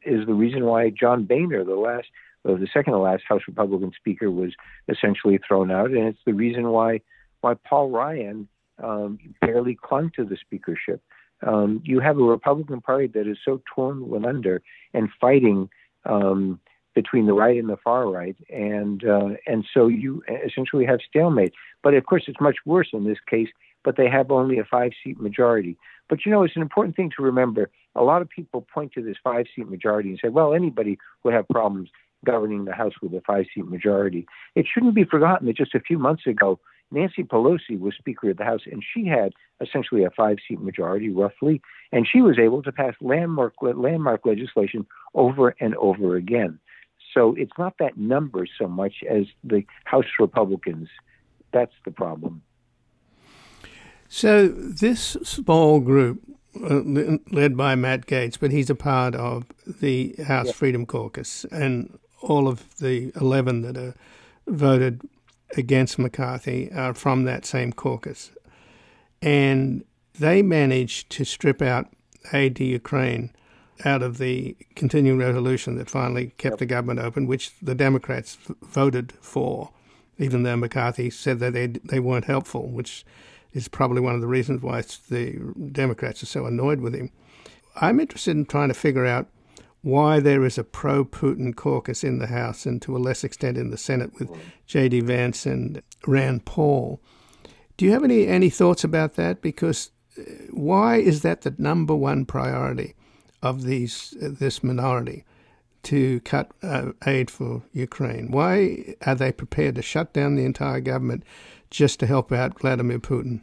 [0.03, 2.07] is the reason why John Boehner, the last,
[2.45, 4.53] the second to last House Republican Speaker, was
[4.89, 7.01] essentially thrown out, and it's the reason why
[7.41, 8.49] why Paul Ryan
[8.83, 11.03] um, barely clung to the speakership.
[11.47, 14.63] Um, you have a Republican Party that is so torn when under
[14.95, 15.69] and fighting
[16.07, 16.61] um,
[16.97, 21.53] between the right and the far right, and uh, and so you essentially have stalemate.
[21.85, 23.49] But of course, it's much worse in this case.
[23.85, 25.77] But they have only a five-seat majority.
[26.09, 27.71] But you know, it's an important thing to remember.
[27.95, 31.47] A lot of people point to this five-seat majority and say, "Well, anybody would have
[31.49, 31.91] problems
[32.25, 35.99] governing the House with a five-seat majority." It shouldn't be forgotten that just a few
[35.99, 36.59] months ago,
[36.91, 41.11] Nancy Pelosi was Speaker of the House, and she had essentially a five seat majority,
[41.11, 41.61] roughly,
[41.93, 46.59] and she was able to pass landmark, landmark legislation over and over again.
[47.17, 50.89] So it's not that number so much as the House Republicans.
[51.53, 52.43] That's the problem.
[54.09, 56.21] So this small group,
[56.63, 56.83] uh,
[57.31, 60.53] led by Matt Gaetz, but he's a part of the House yeah.
[60.53, 63.95] Freedom Caucus, and all of the 11 that are
[64.47, 65.01] voted
[65.57, 68.31] against McCarthy are from that same caucus.
[69.23, 69.85] And
[70.19, 71.89] they managed to strip out
[72.33, 73.33] aid to Ukraine
[73.85, 76.59] out of the continuing resolution that finally kept yep.
[76.59, 79.71] the government open, which the Democrats voted for,
[80.19, 83.05] even though McCarthy said that they they weren't helpful, which
[83.53, 87.11] is probably one of the reasons why the Democrats are so annoyed with him.
[87.77, 89.29] I'm interested in trying to figure out
[89.83, 93.57] why there is a pro Putin caucus in the House and to a less extent
[93.57, 94.31] in the Senate with
[94.67, 95.01] J.D.
[95.01, 97.01] Vance and Rand Paul.
[97.77, 99.41] Do you have any, any thoughts about that?
[99.43, 102.95] Because uh, why is that the number one priority
[103.43, 105.25] of these this minority
[105.85, 108.31] to cut uh, aid for Ukraine?
[108.31, 111.23] Why are they prepared to shut down the entire government
[111.71, 113.41] just to help out Vladimir Putin?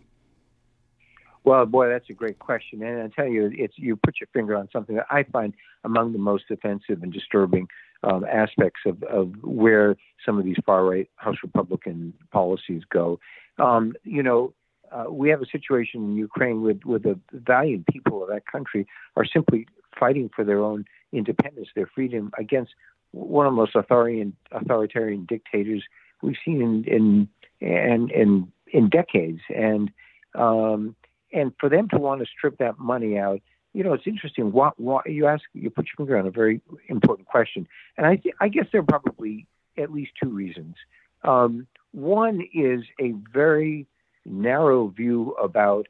[1.45, 4.55] Well, boy, that's a great question, and I tell you, it's you put your finger
[4.55, 5.53] on something that I find
[5.83, 7.67] among the most offensive and disturbing
[8.03, 13.19] um, aspects of, of where some of these far right House Republican policies go.
[13.57, 14.53] Um, you know,
[14.91, 18.87] uh, we have a situation in Ukraine with with the valiant people of that country
[19.15, 19.67] are simply
[19.99, 22.71] fighting for their own independence, their freedom against
[23.11, 25.83] one of the most authoritarian authoritarian dictators
[26.21, 27.27] we've seen in in
[27.61, 29.91] in, in, in decades, and
[30.35, 30.95] um,
[31.31, 33.41] and for them to want to strip that money out,
[33.73, 34.51] you know, it's interesting.
[34.51, 38.17] What, what you ask, you put your finger on a very important question, and I,
[38.17, 40.75] th- I guess there are probably at least two reasons.
[41.23, 43.87] Um, one is a very
[44.25, 45.87] narrow view about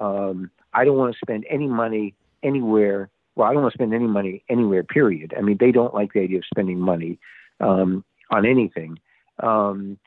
[0.00, 3.08] um, I don't want to spend any money anywhere.
[3.36, 4.82] Well, I don't want to spend any money anywhere.
[4.84, 5.34] Period.
[5.36, 7.18] I mean, they don't like the idea of spending money
[7.60, 8.98] um, on anything.
[9.42, 9.98] Um,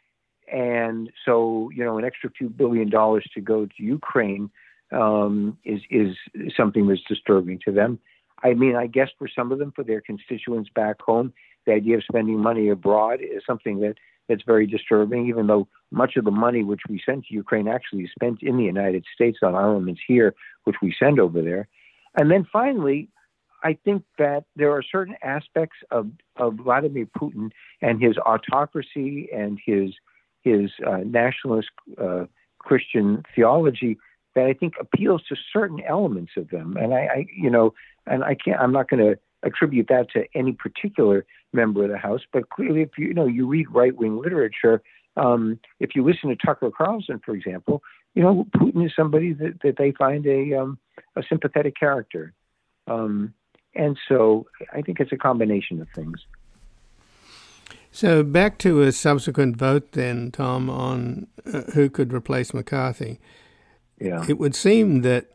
[0.51, 4.49] and so, you know, an extra few billion dollars to go to Ukraine
[4.91, 6.15] um, is is
[6.55, 7.99] something that's disturbing to them.
[8.43, 11.33] I mean, I guess for some of them, for their constituents back home,
[11.65, 13.95] the idea of spending money abroad is something that
[14.29, 15.27] that's very disturbing.
[15.27, 18.55] Even though much of the money which we send to Ukraine actually is spent in
[18.55, 21.67] the United States on armaments here, which we send over there.
[22.17, 23.09] And then finally,
[23.67, 27.51] I think that there are certain aspects of, of Vladimir Putin
[27.81, 29.89] and his autocracy and his
[30.41, 31.67] his uh, nationalist
[32.01, 32.25] uh,
[32.59, 33.97] Christian theology
[34.35, 36.77] that I think appeals to certain elements of them.
[36.77, 37.73] And I, I you know,
[38.05, 38.57] and I can't.
[38.57, 42.83] I'm not going to attribute that to any particular member of the House, but clearly,
[42.83, 44.81] if you, you know, you read right wing literature,
[45.17, 47.83] um, if you listen to Tucker Carlson, for example,
[48.15, 50.79] you know, Putin is somebody that, that they find a um,
[51.17, 52.33] a sympathetic character.
[52.87, 53.33] Um,
[53.77, 56.25] and so I think it's a combination of things.
[57.91, 63.19] So back to a subsequent vote, then, Tom, on uh, who could replace McCarthy.
[63.99, 64.23] Yeah.
[64.27, 65.27] It would seem that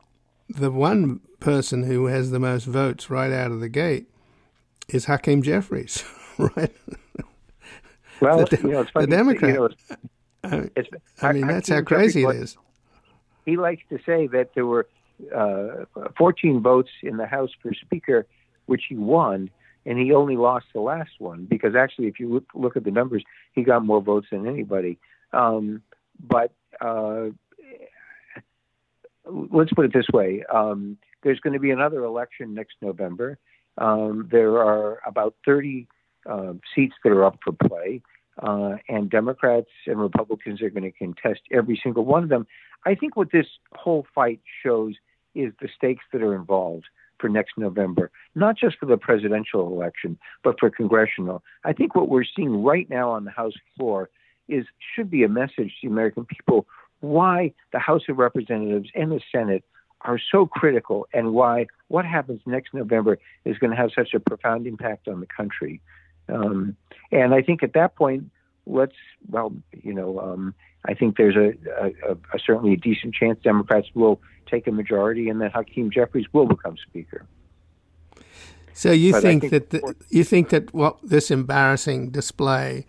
[0.48, 4.07] the one person who has the most votes right out of the gate
[4.88, 6.05] is Hakeem Jeffries,
[6.38, 6.72] right?
[8.20, 9.55] Well, the, you know, the Democrat.
[9.55, 10.88] You know, it's,
[11.20, 12.57] I, I mean, that's how crazy it is.
[13.44, 14.87] He likes to say that there were
[15.35, 15.85] uh,
[16.16, 18.26] 14 votes in the House for Speaker,
[18.66, 19.50] which he won,
[19.85, 22.90] and he only lost the last one because actually, if you look, look at the
[22.90, 24.98] numbers, he got more votes than anybody.
[25.32, 25.82] Um,
[26.20, 27.26] but uh,
[29.26, 33.38] let's put it this way: um, there's going to be another election next November.
[33.78, 35.88] Um, there are about 30
[36.28, 38.02] uh, seats that are up for play,
[38.42, 42.46] uh, and Democrats and Republicans are going to contest every single one of them.
[42.85, 44.94] I think what this whole fight shows
[45.35, 46.85] is the stakes that are involved
[47.18, 51.42] for next November, not just for the presidential election, but for congressional.
[51.64, 54.11] I think what we're seeing right now on the House floor
[54.49, 56.66] is should be a message to the American people
[57.01, 59.64] why the House of Representatives and the Senate
[60.03, 64.21] are so critical and why what happens next November is going to have such a
[64.21, 65.81] profound impact on the country.
[66.29, 66.77] Um,
[67.11, 68.31] and I think at that point,
[68.66, 68.94] let's,
[69.29, 70.55] well, you know, um,
[70.87, 75.29] I think there's a, a, a, certainly a decent chance Democrats will take a majority
[75.29, 77.27] and that Hakeem Jeffries will become Speaker.
[78.75, 82.87] So you think, think, that the, you think that what this embarrassing display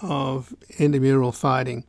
[0.00, 1.84] of intramural fighting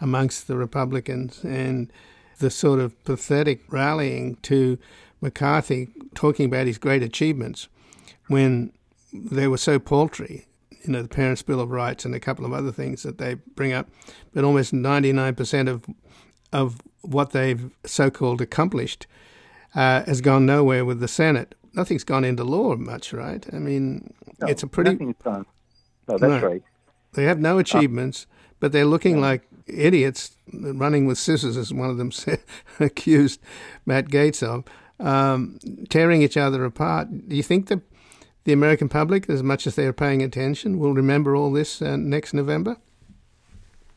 [0.00, 1.90] amongst the Republicans and
[2.38, 4.78] the sort of pathetic rallying to
[5.20, 7.68] McCarthy talking about his great achievements
[8.28, 8.72] when
[9.12, 10.46] they were so paltry
[10.84, 13.34] you know, the Parents' Bill of Rights and a couple of other things that they
[13.34, 13.88] bring up,
[14.32, 15.84] but almost 99% of
[16.52, 19.06] of what they've so-called accomplished
[19.74, 21.54] uh, has gone nowhere with the Senate.
[21.72, 23.44] Nothing's gone into law much, right?
[23.52, 24.92] I mean, no, it's a pretty.
[24.92, 25.46] Nothing's gone.
[26.06, 26.62] No, that's no, right.
[27.14, 29.22] They have no achievements, uh, but they're looking yeah.
[29.22, 32.40] like idiots running with scissors, as one of them said,
[32.78, 33.40] accused
[33.86, 34.64] Matt Gaetz of,
[35.04, 37.28] um, tearing each other apart.
[37.28, 37.80] Do you think that
[38.44, 42.34] the American public, as much as they're paying attention, will remember all this uh, next
[42.34, 42.76] November?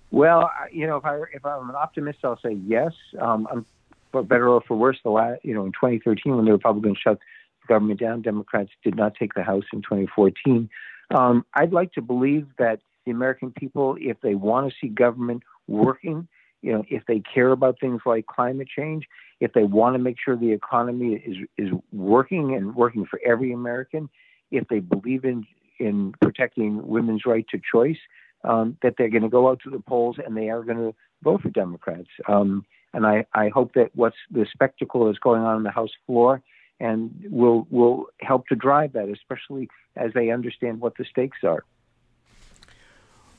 [0.09, 2.93] Well, you know, if I if I'm an optimist, I'll say yes.
[3.19, 3.65] Um, I'm
[4.11, 4.97] for better or for worse.
[5.03, 7.19] The last, you know, in 2013, when the Republicans shut
[7.61, 10.69] the government down, Democrats did not take the House in 2014.
[11.13, 15.43] Um, I'd like to believe that the American people, if they want to see government
[15.67, 16.27] working,
[16.61, 19.05] you know, if they care about things like climate change,
[19.39, 23.51] if they want to make sure the economy is is working and working for every
[23.51, 24.09] American,
[24.51, 25.45] if they believe in
[25.79, 27.97] in protecting women's right to choice,
[28.43, 30.95] um, that they're going to go out to the polls and they are going to
[31.23, 32.09] vote for Democrats.
[32.27, 35.91] Um, and I, I hope that what's the spectacle that's going on in the House
[36.05, 36.41] floor
[36.79, 41.63] and will will help to drive that, especially as they understand what the stakes are.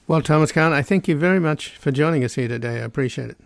[0.06, 2.80] Well, Thomas Kahn, I thank you very much for joining us here today.
[2.80, 3.38] I appreciate it.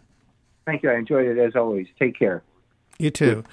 [0.65, 0.91] Thank you.
[0.91, 1.89] I enjoyed it as always.
[1.99, 2.43] Take care.
[2.99, 3.45] You too.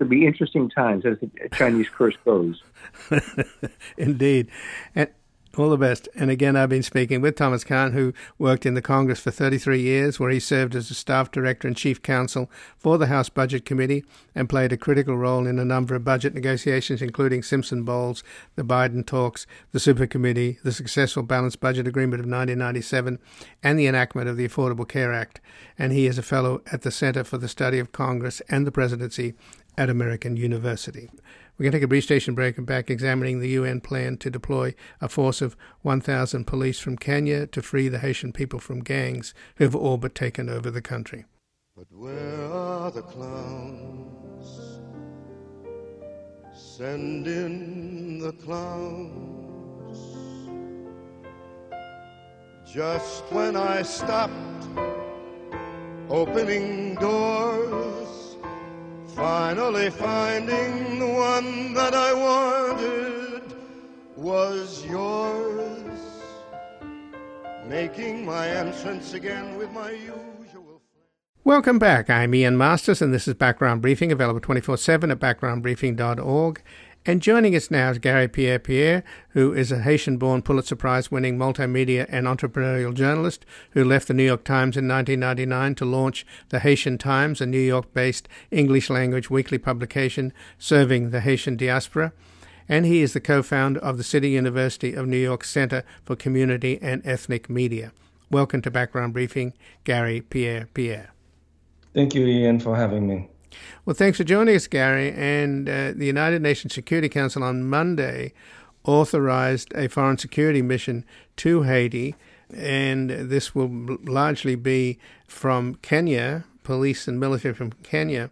[0.00, 2.62] It'll be interesting times as the Chinese curse goes.
[3.98, 4.48] Indeed.
[4.94, 5.10] And
[5.58, 6.08] all the best.
[6.14, 9.80] And again, I've been speaking with Thomas Kahn, who worked in the Congress for 33
[9.80, 13.64] years, where he served as a staff director and chief counsel for the House Budget
[13.64, 18.22] Committee and played a critical role in a number of budget negotiations, including Simpson Bowles,
[18.54, 23.18] the Biden talks, the Super Committee, the successful Balanced Budget Agreement of 1997,
[23.62, 25.40] and the enactment of the Affordable Care Act.
[25.78, 28.72] And he is a fellow at the Center for the Study of Congress and the
[28.72, 29.34] Presidency
[29.76, 31.10] at American University.
[31.56, 34.30] We're going to take a brief station break and back examining the UN plan to
[34.30, 39.34] deploy a force of 1,000 police from Kenya to free the Haitian people from gangs
[39.56, 41.26] who have all but taken over the country.
[41.76, 44.80] But where are the clowns?
[46.54, 49.30] Send in the clowns.
[52.72, 54.68] Just when I stopped
[56.08, 57.99] opening doors
[59.20, 63.42] finally finding the one that I wanted
[64.16, 66.00] was yours.
[67.66, 70.80] Making my entrance again with my usual.
[71.44, 72.08] Welcome back.
[72.08, 76.62] I'm Ian Masters, and this is Background Briefing, available 24 7 at backgroundbriefing.org.
[77.06, 81.10] And joining us now is Garry Pierre Pierre, who is a Haitian born Pulitzer Prize
[81.10, 86.26] winning multimedia and entrepreneurial journalist who left the New York Times in 1999 to launch
[86.50, 92.12] the Haitian Times, a New York based English language weekly publication serving the Haitian diaspora.
[92.68, 96.16] And he is the co founder of the City University of New York Center for
[96.16, 97.92] Community and Ethnic Media.
[98.30, 101.14] Welcome to Background Briefing, Garry Pierre Pierre.
[101.94, 103.29] Thank you, Ian, for having me.
[103.84, 105.12] Well, thanks for joining us, Garry.
[105.12, 108.32] And uh, the United Nations Security Council on Monday
[108.84, 111.04] authorized a foreign security mission
[111.36, 112.14] to Haiti,
[112.54, 118.30] and this will largely be from Kenya, police and military from Kenya.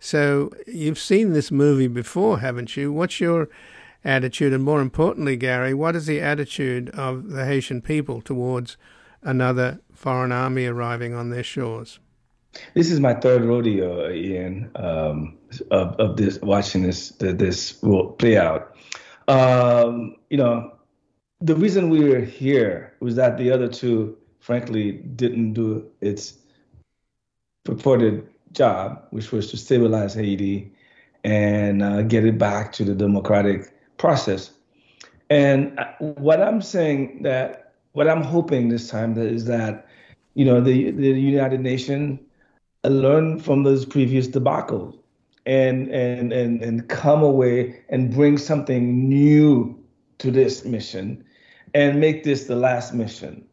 [0.00, 2.92] So you've seen this movie before, haven't you?
[2.92, 3.48] What's your
[4.04, 4.52] attitude?
[4.52, 8.76] And more importantly, Garry, what is the attitude of the Haitian people towards
[9.22, 11.98] another foreign army arriving on their shores?
[12.74, 15.38] This is my third rodeo, Ian, um,
[15.70, 17.72] of, of this watching this this
[18.18, 18.74] play out.
[19.28, 20.72] Um, you know,
[21.40, 26.34] the reason we were here was that the other two, frankly, didn't do its
[27.64, 30.72] purported job, which was to stabilize Haiti
[31.24, 34.50] and uh, get it back to the democratic process.
[35.30, 39.86] And uh, what I'm saying that what I'm hoping this time is that
[40.34, 42.20] you know the the United Nations
[42.88, 44.96] learn from those previous debacles
[45.46, 49.78] and and and and come away and bring something new
[50.18, 51.24] to this mission
[51.74, 53.44] and make this the last mission.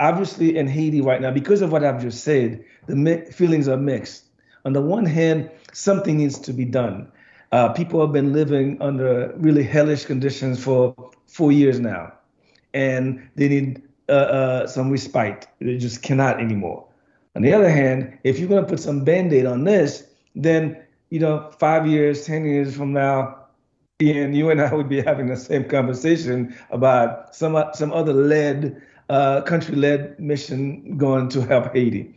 [0.00, 3.76] Obviously, in Haiti right now, because of what I've just said, the mi- feelings are
[3.76, 4.24] mixed.
[4.64, 7.10] On the one hand, something needs to be done.
[7.52, 10.94] Uh, people have been living under really hellish conditions for
[11.26, 12.12] four years now,
[12.74, 15.46] and they need uh, uh, some respite.
[15.60, 16.87] They just cannot anymore.
[17.38, 20.76] On the other hand, if you're going to put some band-aid on this, then
[21.10, 23.44] you know, five years, ten years from now,
[24.02, 28.82] Ian, you and I would be having the same conversation about some some other led
[29.08, 32.12] uh, country-led mission going to help Haiti,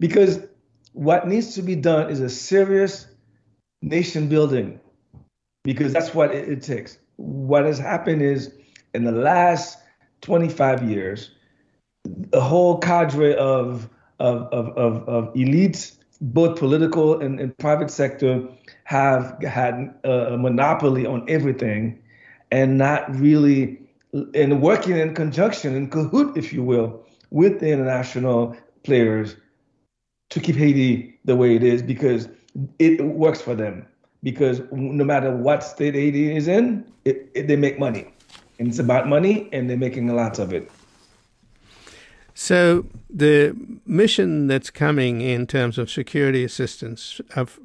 [0.00, 0.40] because
[0.94, 3.08] what needs to be done is a serious
[3.82, 4.80] nation building,
[5.64, 6.96] because that's what it, it takes.
[7.16, 8.54] What has happened is
[8.94, 9.80] in the last
[10.22, 11.30] 25 years,
[12.04, 13.90] the whole cadre of
[14.22, 18.48] of, of, of, of elites, both political and, and private sector,
[18.84, 22.00] have had a monopoly on everything
[22.50, 23.78] and not really
[24.34, 29.36] and working in conjunction, in cahoot, if you will, with the international players
[30.30, 32.28] to keep Haiti the way it is because
[32.78, 33.86] it works for them.
[34.22, 38.14] Because no matter what state Haiti is in, it, it, they make money.
[38.58, 40.70] And it's about money, and they're making a lot of it.
[42.34, 43.54] So the
[43.86, 47.58] mission that's coming in terms of security assistance, of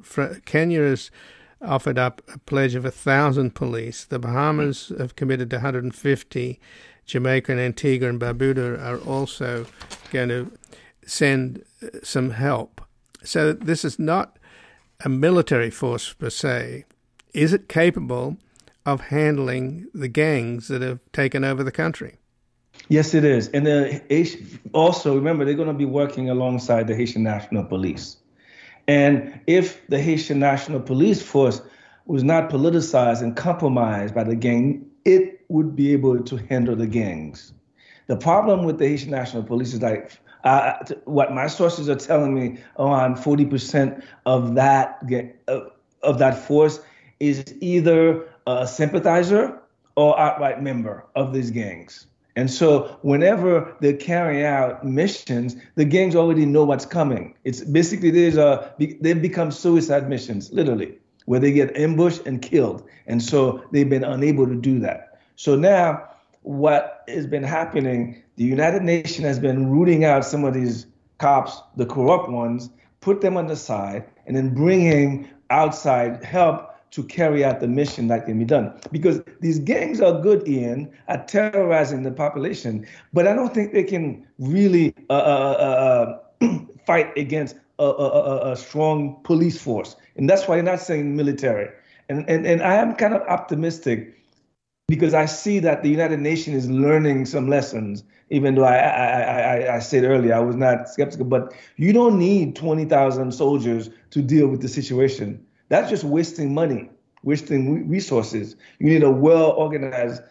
[0.44, 1.10] Kenya has
[1.62, 4.04] offered up a pledge of a thousand police.
[4.04, 6.60] The Bahamas have committed to 150.
[7.06, 9.66] Jamaica and Antigua and Barbuda are also
[10.10, 10.52] going to
[11.06, 12.82] send uh, some help.
[13.24, 14.38] So this is not
[15.04, 16.84] a military force per se.
[17.32, 18.36] Is it capable
[18.84, 22.18] of handling the gangs that have taken over the country?
[22.88, 23.48] Yes, it is.
[23.48, 28.16] And the, also, remember, they're going to be working alongside the Haitian National Police.
[28.86, 31.60] And if the Haitian National Police Force
[32.06, 36.86] was not politicized and compromised by the gang, it would be able to handle the
[36.86, 37.52] gangs.
[38.06, 40.72] The problem with the Haitian National Police is like uh,
[41.04, 45.02] what my sources are telling me around 40% of that
[46.02, 46.80] of that force
[47.20, 49.60] is either a sympathizer
[49.96, 52.06] or outright member of these gangs.
[52.38, 57.34] And so whenever they carry out missions, the gangs already know what's coming.
[57.42, 62.84] It's basically there's a they become suicide missions, literally, where they get ambushed and killed.
[63.08, 65.18] And so they've been unable to do that.
[65.34, 66.10] So now
[66.42, 70.86] what has been happening, the United Nations has been rooting out some of these
[71.18, 72.70] cops, the corrupt ones,
[73.00, 78.08] put them on the side, and then bringing outside help to carry out the mission
[78.08, 78.72] that can be done.
[78.90, 83.84] Because these gangs are good, Ian, at terrorizing the population, but I don't think they
[83.84, 89.96] can really uh, uh, uh, uh fight against a, a, a, strong police force.
[90.16, 91.70] And that's why they're not saying military.
[92.08, 94.16] And, and, and I am kind of optimistic
[94.88, 99.20] because I see that the United Nations is learning some lessons, even though I, I,
[99.20, 101.26] I, I said earlier I was not skeptical.
[101.26, 106.90] But you don't need 20,000 soldiers to deal with the situation That's just wasting money,
[107.22, 108.56] wasting resources.
[108.78, 110.22] You need a well organized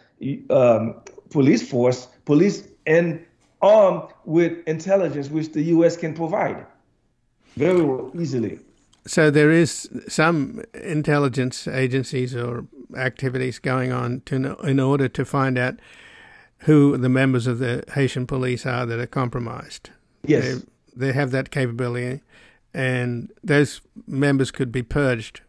[0.49, 0.95] um,
[1.29, 3.23] police force, police and
[3.61, 5.97] armed with intelligence, which the U.S.
[5.97, 6.65] can provide
[7.55, 8.59] very easily.
[9.05, 12.65] So there is some intelligence agencies or
[12.95, 15.75] activities going on to in order to find out
[16.59, 19.91] who the members of the Haitian police are that are compromised.
[20.25, 20.63] Yes,
[20.95, 22.21] they, they have that capability,
[22.77, 25.41] and those members could be purged.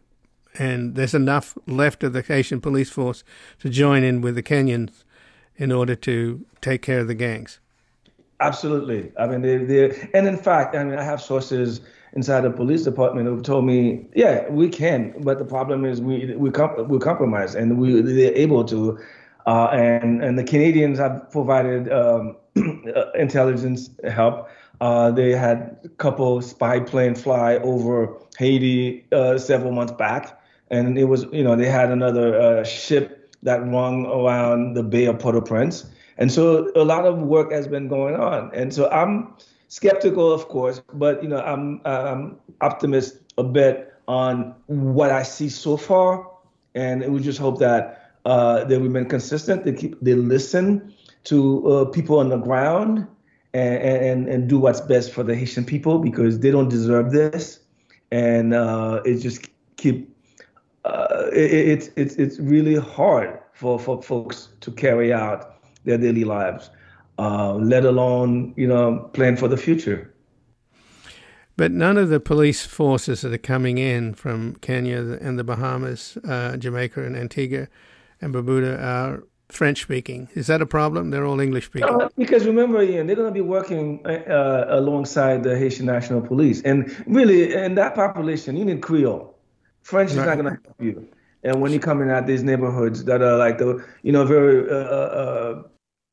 [0.57, 3.23] And there's enough left of the Haitian police force
[3.59, 5.03] to join in with the Kenyans
[5.55, 7.59] in order to take care of the gangs.
[8.39, 9.11] Absolutely.
[9.19, 11.81] I mean, they, they, and in fact, I mean, I have sources
[12.13, 16.33] inside the police department who've told me, yeah, we can, but the problem is we
[16.35, 18.97] we comp- we compromise and we they're able to,
[19.45, 22.35] uh, and and the Canadians have provided um,
[23.13, 24.49] intelligence help.
[24.81, 30.97] Uh, they had a couple spy plane fly over Haiti uh, several months back, and
[30.97, 35.19] it was you know they had another uh, ship that rung around the Bay of
[35.19, 35.85] Port-au-Prince,
[36.17, 39.33] and so a lot of work has been going on, and so I'm
[39.67, 45.49] skeptical, of course, but you know, I'm I'm optimist a bit on what I see
[45.49, 46.29] so far,
[46.75, 49.65] and we just hope that uh, they remain consistent.
[49.65, 50.93] They keep they listen
[51.25, 53.07] to uh, people on the ground
[53.53, 57.59] and, and and do what's best for the Haitian people because they don't deserve this,
[58.11, 59.47] and uh, it just
[59.77, 60.15] keep.
[60.85, 66.23] Uh, it, it, it's it's really hard for, for folks to carry out their daily
[66.23, 66.69] lives
[67.19, 70.11] uh, let alone you know plan for the future.
[71.57, 76.17] But none of the police forces that are coming in from Kenya and the Bahamas,
[76.25, 77.67] uh, Jamaica and Antigua
[78.21, 80.29] and Barbuda are French speaking.
[80.35, 81.09] Is that a problem?
[81.09, 81.89] They're all English speaking.
[81.89, 86.61] Uh, because remember, Ian, they're going to be working uh, alongside the Haitian National Police.
[86.61, 89.35] And really, in that population, you need Creole.
[89.81, 90.25] French is right.
[90.27, 91.07] not going to help you.
[91.43, 94.75] And when you're coming out these neighborhoods that are like the, you know, very uh,
[94.75, 95.63] uh,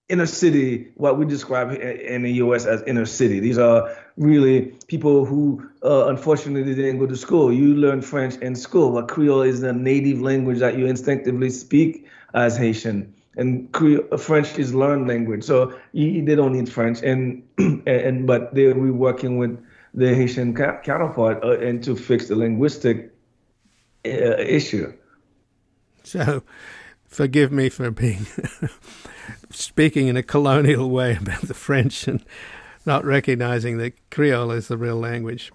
[0.08, 2.64] inner city, what we describe in the U.S.
[2.64, 3.40] as inner city.
[3.40, 7.52] These are really people who, uh, unfortunately, didn't go to school.
[7.52, 12.06] You learn French in school, but Creole is the native language that you instinctively speak
[12.34, 13.12] as Haitian.
[13.36, 17.02] And Creole, French is learned language, so you, they don't need French.
[17.02, 17.42] And
[17.86, 19.62] and but they'll be working with
[19.94, 23.12] the Haitian counterpart uh, and to fix the linguistic
[24.04, 24.92] uh, issue.
[26.04, 26.42] So,
[27.06, 28.26] forgive me for being
[29.50, 32.24] speaking in a colonial way about the French and
[32.84, 35.50] not recognizing that Creole is the real language.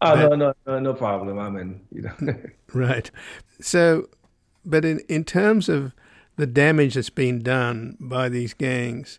[0.00, 1.38] Oh but, no, no, no, no problem.
[1.38, 1.80] I'm in.
[1.90, 2.34] You know.
[2.74, 3.10] right.
[3.60, 4.08] So,
[4.64, 5.92] but in in terms of
[6.38, 9.18] the damage that's been done by these gangs,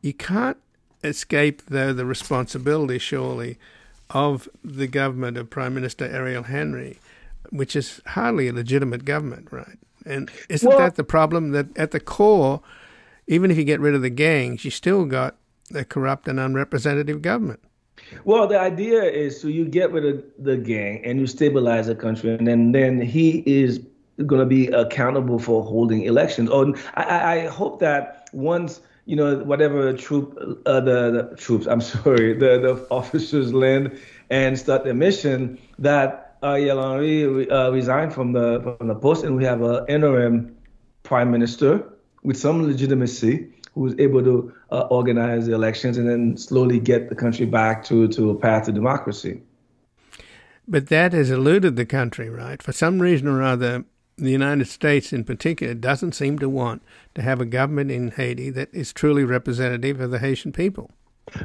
[0.00, 0.58] you can't
[1.02, 3.58] escape though the responsibility, surely,
[4.10, 6.98] of the government of Prime Minister Ariel Henry,
[7.50, 9.78] which is hardly a legitimate government, right?
[10.06, 12.62] And isn't well, that the problem that at the core
[13.28, 15.36] even if you get rid of the gangs, you still got
[15.74, 17.60] a corrupt and unrepresentative government.
[18.24, 21.94] Well, the idea is so you get rid of the gang and you stabilize the
[21.94, 23.80] country, and then then he is
[24.26, 26.50] going to be accountable for holding elections.
[26.52, 31.80] Oh, I, I hope that once you know whatever troop uh, the, the troops, I'm
[31.94, 33.98] sorry, the the officers land
[34.30, 39.36] and start their mission, that Ariel Henry uh, resigned from the from the post, and
[39.36, 40.56] we have an interim
[41.02, 41.84] prime minister
[42.22, 47.08] with some legitimacy who was able to uh, organize the elections and then slowly get
[47.08, 49.40] the country back to, to a path to democracy.
[50.66, 52.62] But that has eluded the country, right?
[52.62, 53.84] For some reason or other,
[54.18, 56.82] the United States in particular doesn't seem to want
[57.14, 60.90] to have a government in Haiti that is truly representative of the Haitian people.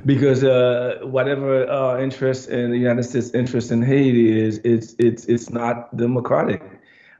[0.06, 5.26] Because uh, whatever our interest in the United States' interest in Haiti is, it's it's
[5.26, 6.64] it's not democratic.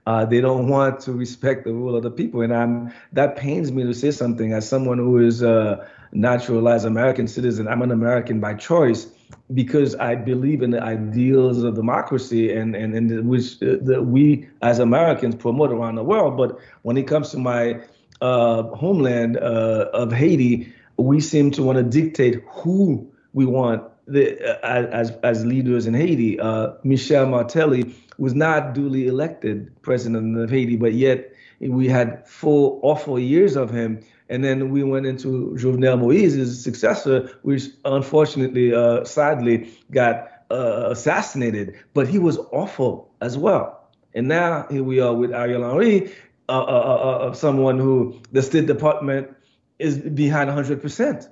[0.06, 3.72] Uh, they don't want to respect the rule of the people, and I'm that pains
[3.72, 7.68] me to say something as someone who is a naturalized American citizen.
[7.68, 9.08] I'm an American by choice
[9.54, 14.48] because I believe in the ideals of democracy and and, and which uh, the, we
[14.62, 16.38] as Americans promote around the world.
[16.38, 17.82] But when it comes to my
[18.22, 24.40] uh, homeland uh, of Haiti, we seem to want to dictate who we want the,
[24.64, 26.40] uh, as as leaders in Haiti.
[26.40, 32.80] Uh, Michel Martelly was not duly elected president of Haiti, but yet we had four
[32.82, 34.02] awful years of him.
[34.30, 41.76] And then we went into Jovenel Moise's successor, which unfortunately, uh, sadly, got uh, assassinated.
[41.94, 43.90] But he was awful as well.
[44.14, 46.14] And now here we are with Ariel Henry,
[46.48, 49.36] uh, uh, uh, uh someone who the State Department
[49.80, 51.28] is behind 100%.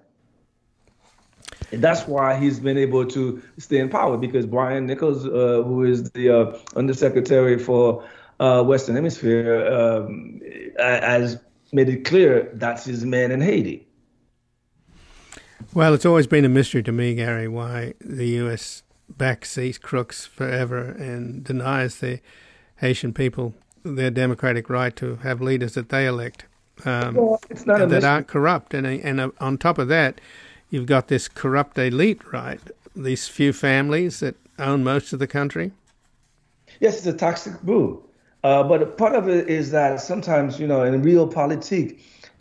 [1.71, 6.11] And that's why he's been able to stay in power because Brian Nichols, who is
[6.11, 8.03] the undersecretary for
[8.39, 10.41] Western Hemisphere, um,
[10.77, 11.39] has
[11.71, 13.87] made it clear that's his man in Haiti.
[15.73, 18.83] Well, it's always been a mystery to me, Garry, why the U.S.
[19.09, 22.19] backs these crooks forever and denies the
[22.77, 23.53] Haitian people
[23.83, 26.45] their democratic right to have leaders that they elect
[26.85, 28.73] um, well, that aren't corrupt.
[28.73, 30.19] And, and uh, on top of that,
[30.69, 32.59] you've got this corrupt elite, right?
[32.95, 35.71] These few families that own most of the country.
[36.79, 38.03] Yes, it's a toxic brew.
[38.43, 41.93] Uh, but part of it is that sometimes, you know, in real politics,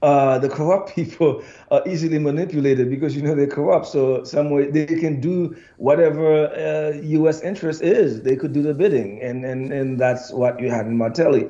[0.03, 3.87] uh, the corrupt people are easily manipulated because you know they're corrupt.
[3.87, 7.43] So some way they can do whatever uh, U.S.
[7.43, 8.23] interest is.
[8.23, 11.49] They could do the bidding, and and and that's what you had in Martelly.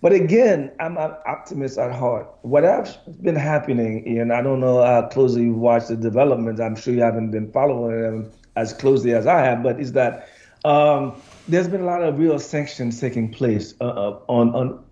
[0.00, 2.28] But again, I'm an optimist at heart.
[2.42, 6.60] What has been happening, and I don't know how closely you've watched the developments.
[6.60, 10.28] I'm sure you haven't been following them as closely as I have, but is that
[10.64, 11.14] um,
[11.48, 14.84] there's been a lot of real sanctions taking place uh, uh on on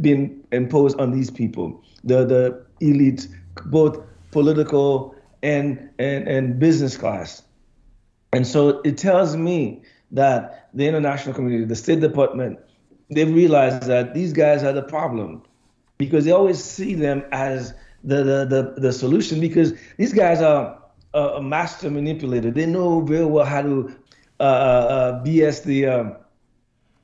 [0.00, 3.28] being imposed on these people, the the elite,
[3.66, 3.98] both
[4.30, 7.42] political and and and business class.
[8.32, 12.58] And so it tells me that the international community, the State Department,
[13.10, 15.42] they realize that these guys are the problem
[15.98, 20.80] because they always see them as the the the, the solution because these guys are
[21.14, 22.50] a master manipulator.
[22.50, 24.03] They know very well how to uh, uh, uh
[25.24, 26.10] BS the, uh,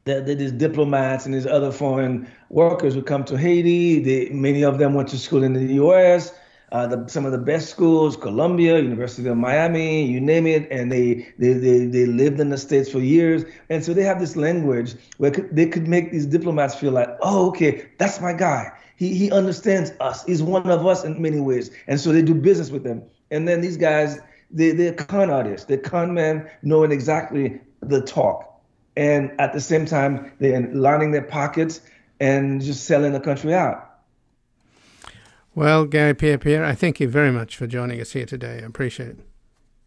[0.05, 4.01] the, the these diplomats and these other foreign workers who come to Haiti.
[4.01, 6.32] They, many of them went to school in the U.S
[6.72, 10.91] uh, the, some of the best schools, Columbia, University of Miami, you name it, and
[10.91, 13.45] they, they, they, they lived in the States for years.
[13.70, 17.49] And so they have this language where they could make these diplomats feel like, oh,
[17.49, 18.70] okay, that's my guy.
[18.97, 20.24] He, he understands us.
[20.24, 21.70] He's one of us in many ways.
[21.86, 23.03] And so they do business with them.
[23.30, 24.18] And then these guys,
[24.51, 25.66] they, they're con artists.
[25.66, 28.46] They're con men knowing exactly the talk.
[28.96, 31.80] And at the same time, they're lining their pockets
[32.18, 33.86] and just selling the country out.
[35.55, 38.61] Well, Garry Pierre Pierre, I thank you very much for joining us here today.
[38.62, 39.18] I appreciate it.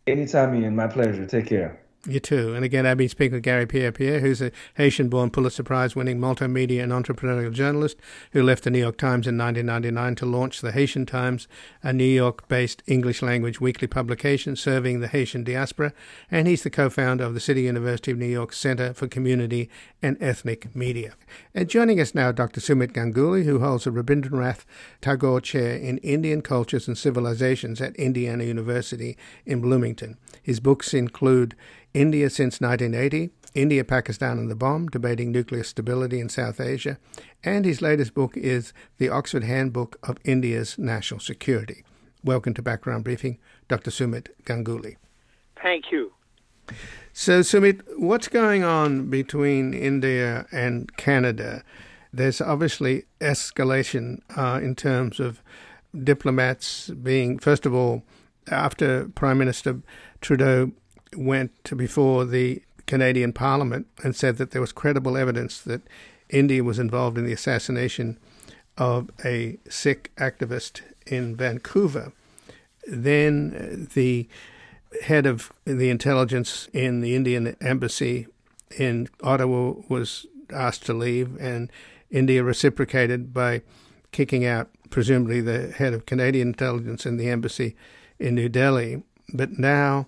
[0.07, 0.75] Anytime, Ian.
[0.75, 1.25] My pleasure.
[1.25, 1.82] Take care.
[2.05, 2.53] You too.
[2.53, 5.95] And again, I've been speaking with Garry Pierre Pierre, who's a Haitian born Pulitzer Prize
[5.95, 7.95] winning multimedia and entrepreneurial journalist
[8.33, 11.47] who left the New York Times in 1999 to launch the Haitian Times,
[11.81, 15.93] a New York based English language weekly publication serving the Haitian diaspora.
[16.29, 19.69] And he's the co founder of the City University of New York Center for Community
[20.01, 21.13] and Ethnic Media.
[21.55, 22.59] And joining us now, Dr.
[22.59, 24.65] Sumit Ganguly, who holds a Rabindranath
[24.99, 30.17] Tagore Chair in Indian Cultures and Civilizations at Indiana University in Bloomington.
[30.41, 31.55] His books include
[31.93, 36.97] India since 1980, India, Pakistan, and the Bomb, Debating Nuclear Stability in South Asia,
[37.43, 41.83] and his latest book is The Oxford Handbook of India's National Security.
[42.23, 43.37] Welcome to Background Briefing,
[43.67, 43.91] Dr.
[43.91, 44.95] Sumit Ganguly.
[45.61, 46.13] Thank you.
[47.11, 51.63] So, Sumit, what's going on between India and Canada?
[52.11, 55.43] There's obviously escalation uh, in terms of
[56.03, 58.01] diplomats being, first of all,
[58.49, 59.81] after Prime Minister
[60.21, 60.71] Trudeau
[61.17, 65.81] went before the Canadian Parliament and said that there was credible evidence that
[66.29, 68.17] India was involved in the assassination
[68.77, 72.11] of a Sikh activist in Vancouver.
[72.87, 74.27] Then uh, the
[75.03, 78.27] head of the intelligence in the Indian embassy
[78.77, 81.71] in Ottawa was asked to leave, and
[82.11, 83.61] India reciprocated by
[84.11, 87.75] kicking out, presumably, the head of Canadian intelligence in the embassy
[88.19, 89.03] in New Delhi.
[89.33, 90.07] But now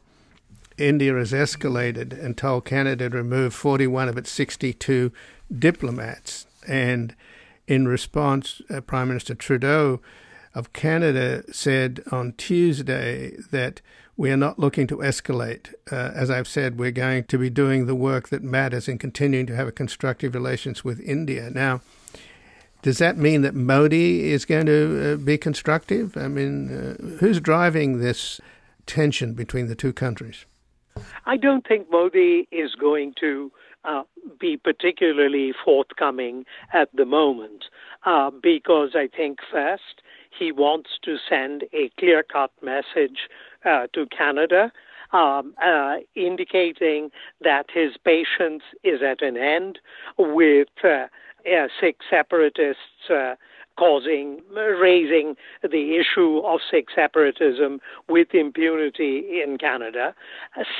[0.77, 5.11] India has escalated and told Canada to remove 41 of its 62
[5.57, 6.45] diplomats.
[6.67, 7.15] And
[7.67, 10.01] in response, uh, Prime Minister Trudeau
[10.53, 13.81] of Canada said on Tuesday that
[14.17, 15.73] we are not looking to escalate.
[15.91, 19.45] Uh, as I've said, we're going to be doing the work that matters and continuing
[19.47, 21.49] to have a constructive relations with India.
[21.49, 21.81] Now,
[22.81, 26.15] does that mean that Modi is going to uh, be constructive?
[26.15, 28.39] I mean, uh, who's driving this
[28.85, 30.45] tension between the two countries?
[31.25, 33.51] I don't think Modi is going to
[33.83, 34.03] uh,
[34.39, 37.65] be particularly forthcoming at the moment
[38.05, 40.01] uh, because I think first
[40.37, 43.29] he wants to send a clear cut message
[43.65, 44.71] uh, to Canada.
[45.13, 49.79] Um, uh, indicating that his patience is at an end
[50.17, 51.05] with uh,
[51.79, 53.09] Sikh separatists
[53.77, 60.15] causing, raising the issue of Sikh separatism with impunity in Canada.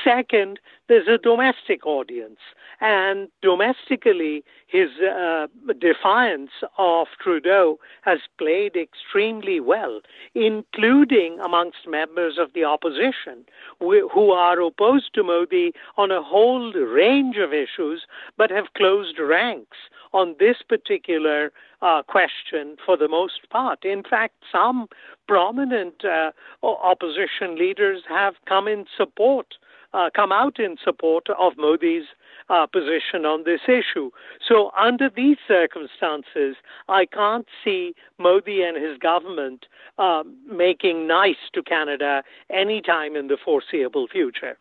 [0.04, 2.38] Second, there's a domestic audience.
[2.80, 5.46] And domestically, his uh,
[5.78, 10.00] defiance of Trudeau has played extremely well,
[10.34, 13.44] including amongst members of the opposition
[13.78, 18.06] who are opposed to Modi on a whole range of issues,
[18.36, 19.76] but have closed ranks
[20.12, 21.52] on this particular
[21.82, 23.84] uh, question for the most part.
[23.84, 24.88] In fact, some
[25.28, 29.54] prominent uh, opposition leaders have come in support,
[29.92, 32.06] uh, come out in support of Modi's
[32.48, 34.10] uh, position on this issue.
[34.46, 36.56] So, under these circumstances,
[36.88, 39.66] I can't see Modi and his government
[39.98, 44.56] uh, making nice to Canada anytime in the foreseeable future.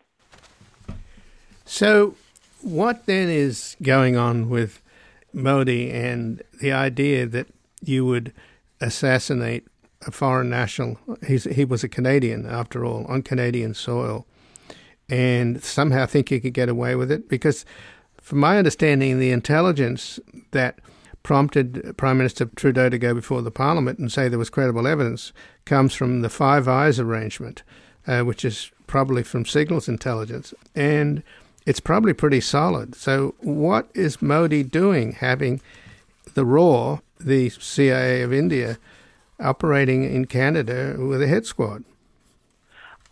[1.65, 2.15] So,
[2.61, 4.81] what then is going on with
[5.33, 7.47] Modi and the idea that
[7.81, 8.33] you would
[8.81, 9.67] assassinate
[10.07, 10.97] a foreign national?
[11.25, 14.25] He was a Canadian, after all, on Canadian soil
[15.09, 17.65] and somehow think he could get away with it because,
[18.21, 20.19] from my understanding, the intelligence
[20.51, 20.79] that
[21.23, 25.33] prompted Prime Minister Trudeau to go before the Parliament and say there was credible evidence
[25.65, 27.63] comes from the Five Eyes arrangement,
[28.05, 31.23] uh, which is probably from Signals Intelligence, and
[31.65, 32.93] it's probably pretty solid.
[32.95, 35.61] So, what is Modi doing, having
[36.35, 38.77] the RAW, the CIA of India,
[39.39, 41.83] operating in Canada with a hit squad?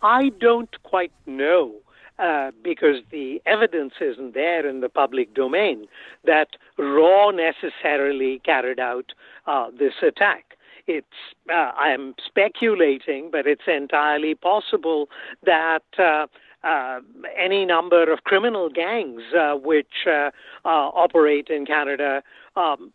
[0.00, 1.74] I don't quite know
[2.18, 5.86] uh, because the evidence isn't there in the public domain
[6.24, 6.48] that
[6.78, 9.12] RAW necessarily carried out
[9.46, 10.44] uh, this attack.
[10.86, 11.06] It's
[11.50, 15.08] uh, I'm speculating, but it's entirely possible
[15.44, 15.82] that.
[15.98, 16.26] Uh,
[16.64, 17.00] uh,
[17.36, 20.30] any number of criminal gangs uh, which uh,
[20.64, 22.22] uh operate in Canada
[22.56, 22.90] um,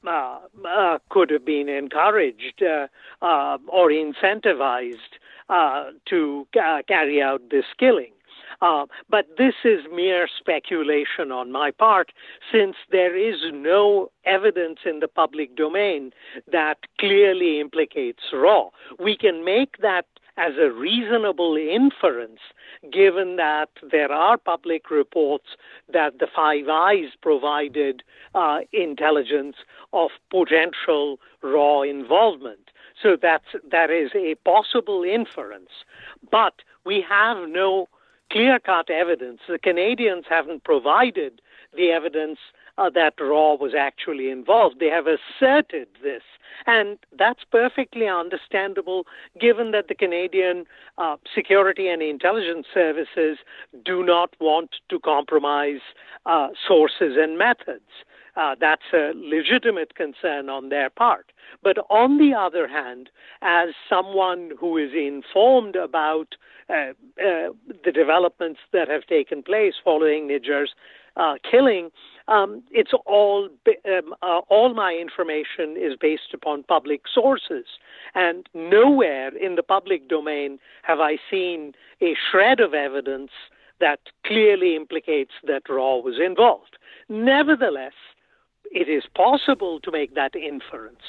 [1.10, 2.64] could have been encouraged
[3.22, 4.96] or incentivized
[6.08, 6.48] to
[6.88, 8.12] carry out this killing.
[8.62, 12.12] Uh, but this is mere speculation on my part,
[12.52, 16.12] since there is no evidence in the public domain
[16.52, 18.70] that clearly implicates RAW.
[19.00, 20.06] We can make that
[20.38, 22.40] as a reasonable inference,
[22.92, 25.48] given that there are public reports
[25.92, 28.04] that the Five Eyes provided
[28.36, 29.58] uh, intelligence
[29.92, 32.72] of potential RAW involvement.
[33.02, 35.72] So that's, that is a possible inference.
[36.32, 36.56] But
[36.86, 37.90] we have no
[38.32, 39.42] clear cut evidence.
[39.48, 41.42] The Canadians haven't provided
[41.76, 42.40] the evidence
[42.78, 44.80] uh, that RAW was actually involved.
[44.80, 46.24] They have asserted this.
[46.66, 49.06] And that's perfectly understandable
[49.40, 50.66] given that the Canadian
[50.98, 53.38] uh, security and intelligence services
[53.84, 55.82] do not want to compromise
[56.26, 57.90] uh, sources and methods.
[58.40, 61.34] Uh, that's a legitimate concern on their part.
[61.62, 63.10] But on the other hand,
[63.42, 66.36] as someone who is informed about
[66.70, 67.52] uh, uh,
[67.84, 70.74] the developments that have taken place following Nijjar's
[71.18, 71.90] uh, killing,
[72.30, 73.50] um, it's all
[73.86, 77.66] um, uh, all my information is based upon public sources,
[78.16, 83.32] and nowhere in the public domain have I seen a shred of evidence
[83.82, 86.78] that clearly implicates that Raw was involved.
[87.10, 87.94] Nevertheless,
[88.72, 91.02] it is possible to make that inference.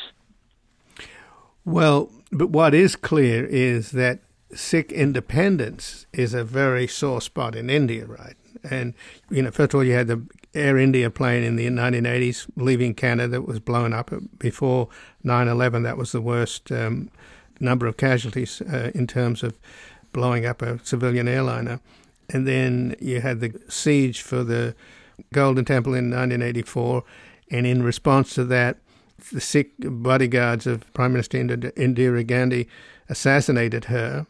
[1.64, 4.20] Well, but what is clear is that
[4.54, 8.34] Sikh independence is a very sore spot in India, right?
[8.68, 8.94] And,
[9.30, 10.22] you know, first of all, you had the
[10.54, 14.10] Air India plane in the 1980s leaving Canada that was blown up.
[14.38, 14.88] Before
[15.22, 17.10] 9 11, that was the worst um,
[17.60, 19.58] number of casualties uh, in terms of
[20.12, 21.80] blowing up a civilian airliner.
[22.28, 24.74] And then you had the siege for the
[25.32, 27.04] Golden Temple in 1984.
[27.50, 28.78] And in response to that,
[29.32, 32.68] the Sikh bodyguards of Prime Minister Indira Gandhi
[33.08, 34.26] assassinated her.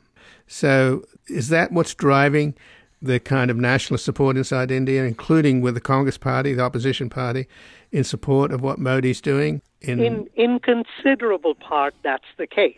[0.46, 2.54] So, is that what's driving
[3.02, 7.46] the kind of nationalist support inside India, including with the Congress Party, the opposition party,
[7.92, 9.62] in support of what Modi's doing?
[9.80, 12.76] In, in, in considerable part, that's the case,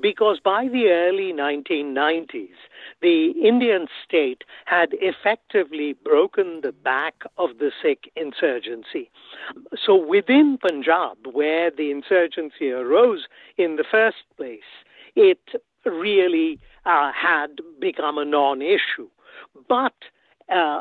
[0.00, 2.50] because by the early 1990s,
[3.02, 9.10] the Indian state had effectively broken the back of the Sikh insurgency.
[9.84, 13.26] So within Punjab, where the insurgency arose
[13.58, 14.60] in the first place,
[15.16, 15.40] it
[15.84, 19.08] really uh, had become a non issue.
[19.68, 19.94] But
[20.54, 20.80] uh,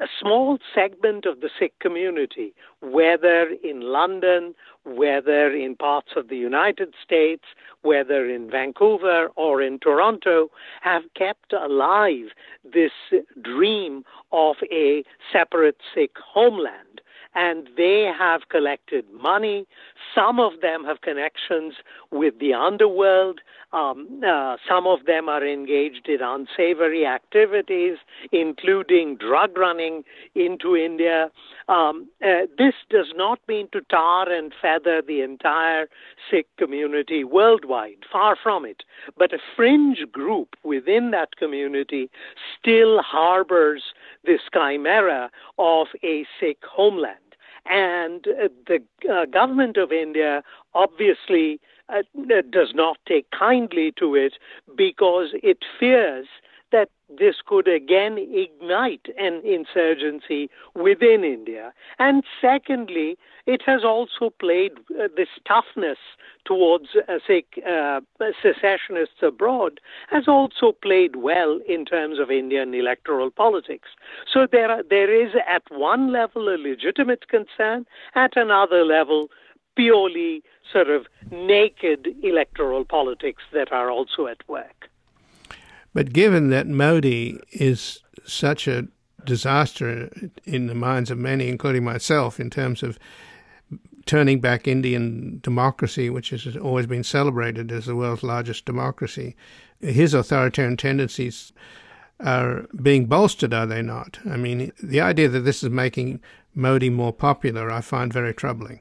[0.00, 4.54] a small segment of the Sikh community, whether in London,
[4.84, 7.44] whether in parts of the United States,
[7.82, 10.50] whether in Vancouver or in Toronto,
[10.80, 12.28] have kept alive
[12.64, 12.92] this
[13.42, 15.02] dream of a
[15.32, 17.00] separate Sikh homeland.
[17.38, 19.64] And they have collected money.
[20.12, 21.74] Some of them have connections
[22.10, 23.40] with the underworld.
[23.72, 27.98] Um, uh, some of them are engaged in unsavory activities,
[28.32, 30.02] including drug running
[30.34, 31.30] into India.
[31.68, 35.86] Um, uh, this does not mean to tar and feather the entire
[36.28, 38.82] Sikh community worldwide, far from it.
[39.16, 42.10] But a fringe group within that community
[42.58, 43.82] still harbors
[44.24, 47.27] this chimera of a Sikh homeland.
[47.68, 50.42] And uh, the uh, government of India
[50.74, 52.02] obviously uh,
[52.50, 54.34] does not take kindly to it
[54.76, 56.26] because it fears
[56.72, 61.72] that this could again ignite an insurgency within India.
[61.98, 63.16] And secondly,
[63.46, 65.98] it has also played uh, this toughness
[66.44, 68.00] towards, uh, say, uh,
[68.42, 73.88] secessionists abroad, has also played well in terms of Indian electoral politics.
[74.30, 79.28] So there, are, there is at one level a legitimate concern, at another level,
[79.76, 84.90] purely sort of naked electoral politics that are also at work.
[85.92, 88.88] But given that Modi is such a
[89.24, 90.10] disaster
[90.44, 92.98] in the minds of many, including myself, in terms of
[94.06, 99.36] turning back Indian democracy, which has always been celebrated as the world's largest democracy,
[99.80, 101.52] his authoritarian tendencies
[102.20, 104.18] are being bolstered, are they not?
[104.28, 106.20] I mean, the idea that this is making
[106.54, 108.80] Modi more popular, I find very troubling.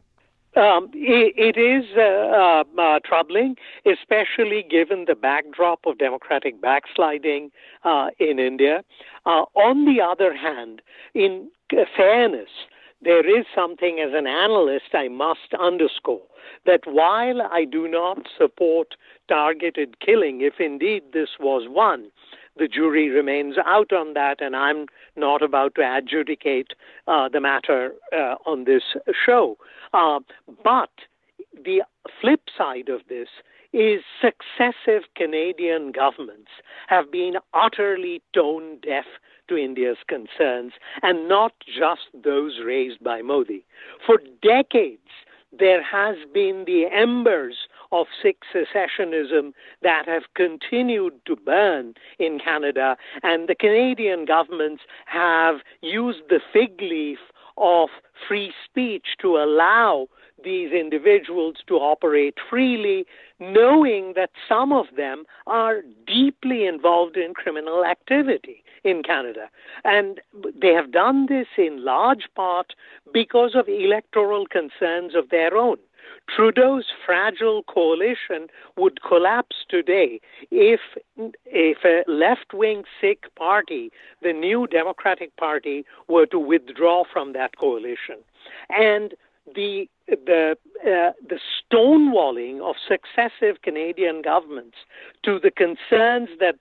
[0.58, 7.52] Um, it, it is uh, uh, uh, troubling, especially given the backdrop of democratic backsliding
[7.84, 8.84] uh, in India.
[9.28, 10.82] Uh, on the other hand,
[11.14, 11.50] in
[11.96, 12.50] fairness,
[13.04, 16.26] there is something as an analyst I must underscore
[16.66, 18.96] that while I do not support
[19.28, 22.10] targeted killing, if indeed this was one,
[22.58, 26.74] the jury remains out on that, and I'm not about to adjudicate
[27.08, 28.84] uh, the matter uh, on this
[29.26, 29.58] show.
[29.94, 30.20] Uh,
[30.64, 30.90] but
[31.54, 31.84] the
[32.22, 33.28] flip side of this
[33.74, 36.50] is successive Canadian governments
[36.88, 39.06] have been utterly tone deaf
[39.50, 43.64] to India's concerns, and not just those raised by Modi.
[44.06, 45.10] For decades,
[45.58, 47.56] there has been the embers
[47.92, 55.58] of Sikh secessionism that have continued to burn in Canada, and the Canadian governments have
[55.82, 57.20] used the fig leaf
[57.58, 57.90] of
[58.28, 60.08] free speech to allow
[60.44, 63.06] these individuals to operate freely,
[63.40, 69.50] knowing that some of them are deeply involved in criminal activity in Canada.
[69.84, 70.22] And
[70.56, 72.74] they have done this in large part
[73.12, 75.78] because of electoral concerns of their own.
[76.34, 80.20] Trudeau's fragile coalition would collapse today
[80.52, 80.82] if,
[81.46, 83.92] if a left wing Sikh party,
[84.22, 88.18] the New Democratic Party, were to withdraw from that coalition.
[88.70, 89.14] And
[89.56, 94.78] the the uh, the stonewalling of successive Canadian governments
[95.24, 96.56] to the concerns that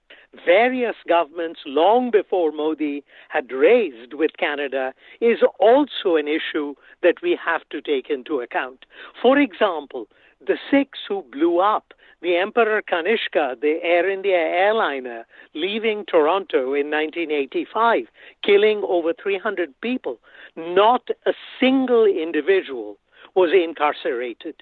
[0.44, 7.38] various governments long before Modi had raised with Canada is also an issue that we
[7.42, 8.84] have to take into account.
[9.22, 10.08] For example,
[10.44, 11.94] the Sikhs who blew up
[12.26, 15.24] the Emperor Kanishka, the Air India airliner,
[15.54, 18.08] leaving Toronto in 1985,
[18.42, 20.18] killing over 300 people.
[20.56, 22.98] Not a single individual
[23.36, 24.56] was incarcerated.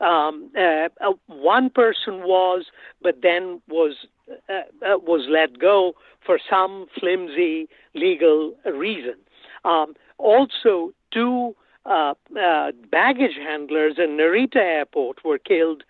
[0.00, 2.66] Um, uh, uh, one person was,
[3.02, 4.06] but then was
[4.48, 4.52] uh,
[4.86, 5.94] uh, was let go
[6.24, 9.16] for some flimsy legal reason.
[9.64, 15.82] Um, also, two uh, uh, baggage handlers in Narita Airport were killed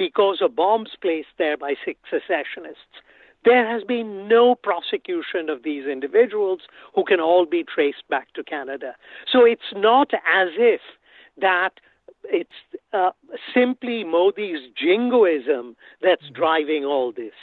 [0.00, 3.02] because of bombs placed there by secessionists.
[3.44, 6.60] There has been no prosecution of these individuals
[6.94, 8.96] who can all be traced back to Canada.
[9.30, 10.80] So it's not as if
[11.38, 11.72] that
[12.24, 12.48] it's
[12.94, 13.10] uh,
[13.52, 16.34] simply Modi's jingoism that's mm-hmm.
[16.34, 17.34] driving all this.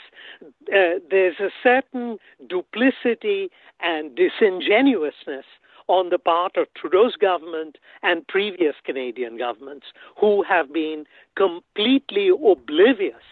[0.42, 5.46] Uh, there's a certain duplicity and disingenuousness
[5.88, 9.86] on the part of Trudeau's government and previous Canadian governments
[10.18, 11.04] who have been
[11.36, 13.22] completely oblivious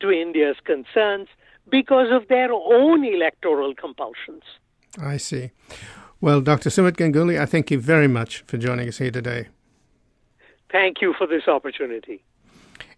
[0.00, 1.28] to India's concerns
[1.70, 4.42] because of their own electoral compulsions.
[5.00, 5.50] I see.
[6.20, 6.70] Well, Dr.
[6.70, 9.48] Sumit Ganguly, I thank you very much for joining us here today.
[10.70, 12.22] Thank you for this opportunity.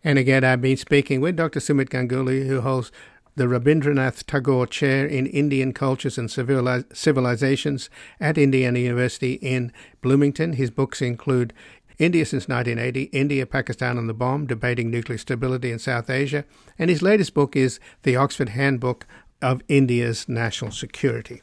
[0.04, 1.58] And again, I've been speaking with Dr.
[1.58, 2.92] Sumit Ganguly, who holds
[3.36, 10.54] the Rabindranath Tagore Chair in Indian Cultures and Civilizations at Indiana University in Bloomington.
[10.54, 11.52] His books include
[11.98, 16.44] India since 1980, India, Pakistan and the Bomb, Debating Nuclear Stability in South Asia,
[16.78, 19.06] and his latest book is The Oxford Handbook
[19.40, 21.42] of India's National Security.